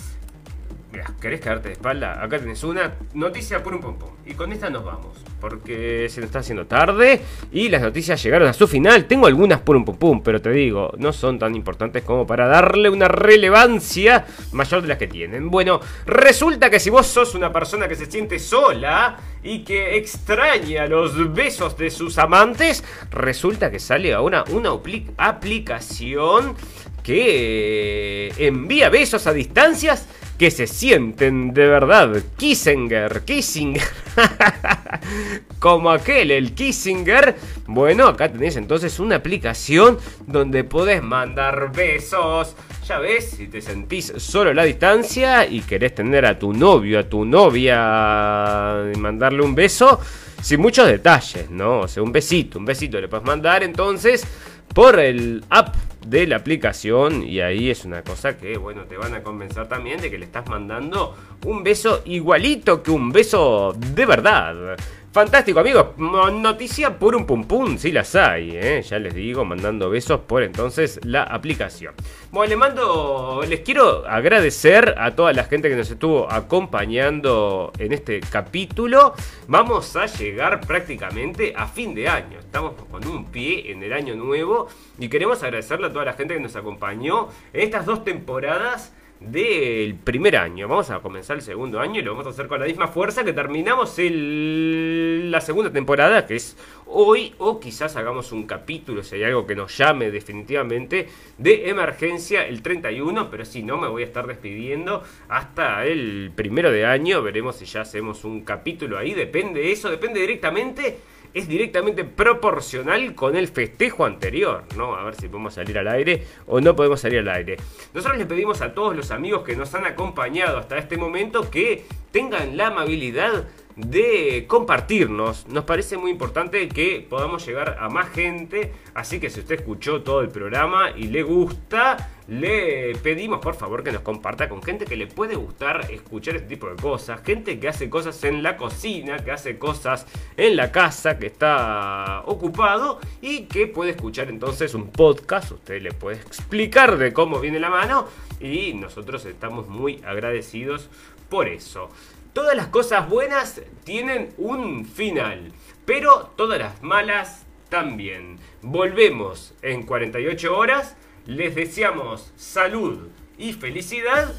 [1.19, 2.23] ¿querés quedarte de espalda?
[2.23, 3.93] Acá tenés una noticia por un pum.
[4.25, 5.17] Y con esta nos vamos.
[5.39, 7.21] Porque se nos está haciendo tarde
[7.51, 9.05] y las noticias llegaron a su final.
[9.05, 12.89] Tengo algunas por un pum, pero te digo, no son tan importantes como para darle
[12.89, 15.49] una relevancia mayor de las que tienen.
[15.51, 20.87] Bueno, resulta que si vos sos una persona que se siente sola y que extraña
[20.87, 26.55] los besos de sus amantes, resulta que sale ahora una apli- aplicación
[27.03, 30.07] que envía besos a distancias
[30.37, 32.21] que se sienten de verdad.
[32.37, 33.83] Kissinger, Kissinger.
[35.59, 37.35] Como aquel, el Kissinger.
[37.67, 42.55] Bueno, acá tenés entonces una aplicación donde podés mandar besos.
[42.87, 46.99] Ya ves, si te sentís solo a la distancia y querés tener a tu novio,
[46.99, 49.99] a tu novia y mandarle un beso,
[50.41, 51.79] sin muchos detalles, ¿no?
[51.79, 54.27] O sea, un besito, un besito le puedes mandar entonces
[54.75, 55.73] por el app
[56.05, 60.01] de la aplicación y ahí es una cosa que, bueno, te van a convencer también
[60.01, 61.15] de que le estás mandando
[61.45, 64.75] un beso igualito que un beso de verdad.
[65.15, 65.97] Fantástico, amigos.
[65.97, 68.81] Noticia por un pum pum, sí las hay, ¿eh?
[68.81, 71.93] ya les digo, mandando besos por entonces la aplicación.
[72.31, 77.93] Bueno, le mando, les quiero agradecer a toda la gente que nos estuvo acompañando en
[77.93, 79.13] este capítulo.
[79.47, 82.37] Vamos a llegar prácticamente a fin de año.
[82.37, 84.67] Estamos con un pie en el año nuevo
[84.99, 89.95] y queremos agradecerle a toda la gente que nos acompañó en estas dos temporadas del
[89.95, 90.67] primer año.
[90.67, 93.23] Vamos a comenzar el segundo año y lo vamos a hacer con la misma fuerza
[93.23, 99.15] que terminamos el- la segunda temporada, que es hoy, o quizás hagamos un capítulo, si
[99.15, 101.07] hay algo que nos llame definitivamente,
[101.37, 106.71] de emergencia el 31, pero si no, me voy a estar despidiendo hasta el primero
[106.71, 107.21] de año.
[107.23, 110.97] Veremos si ya hacemos un capítulo ahí, depende de eso, depende directamente
[111.35, 114.95] es directamente proporcional con el festejo anterior, ¿no?
[114.95, 117.57] A ver si podemos salir al aire o no podemos salir al aire.
[117.93, 121.85] Nosotros les pedimos a todos los amigos que nos han acompañado hasta este momento que
[122.11, 125.47] tengan la amabilidad de compartirnos.
[125.47, 130.01] Nos parece muy importante que podamos llegar a más gente, así que si usted escuchó
[130.01, 134.85] todo el programa y le gusta, le pedimos por favor que nos comparta con gente
[134.85, 138.57] que le puede gustar escuchar este tipo de cosas, gente que hace cosas en la
[138.57, 140.07] cocina, que hace cosas
[140.37, 145.91] en la casa, que está ocupado y que puede escuchar entonces un podcast, usted le
[145.91, 148.07] puede explicar de cómo viene la mano
[148.39, 150.89] y nosotros estamos muy agradecidos
[151.29, 151.89] por eso.
[152.35, 155.53] Todas las cosas buenas tienen un final,
[155.85, 158.39] pero todas las malas también.
[158.61, 163.07] Volvemos en 48 horas, les deseamos salud
[163.37, 164.33] y felicidad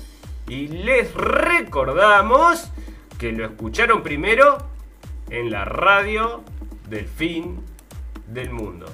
[0.46, 2.70] y les recordamos
[3.18, 4.58] que lo escucharon primero
[5.30, 6.44] en la radio
[6.90, 7.62] del fin
[8.26, 8.84] del mundo.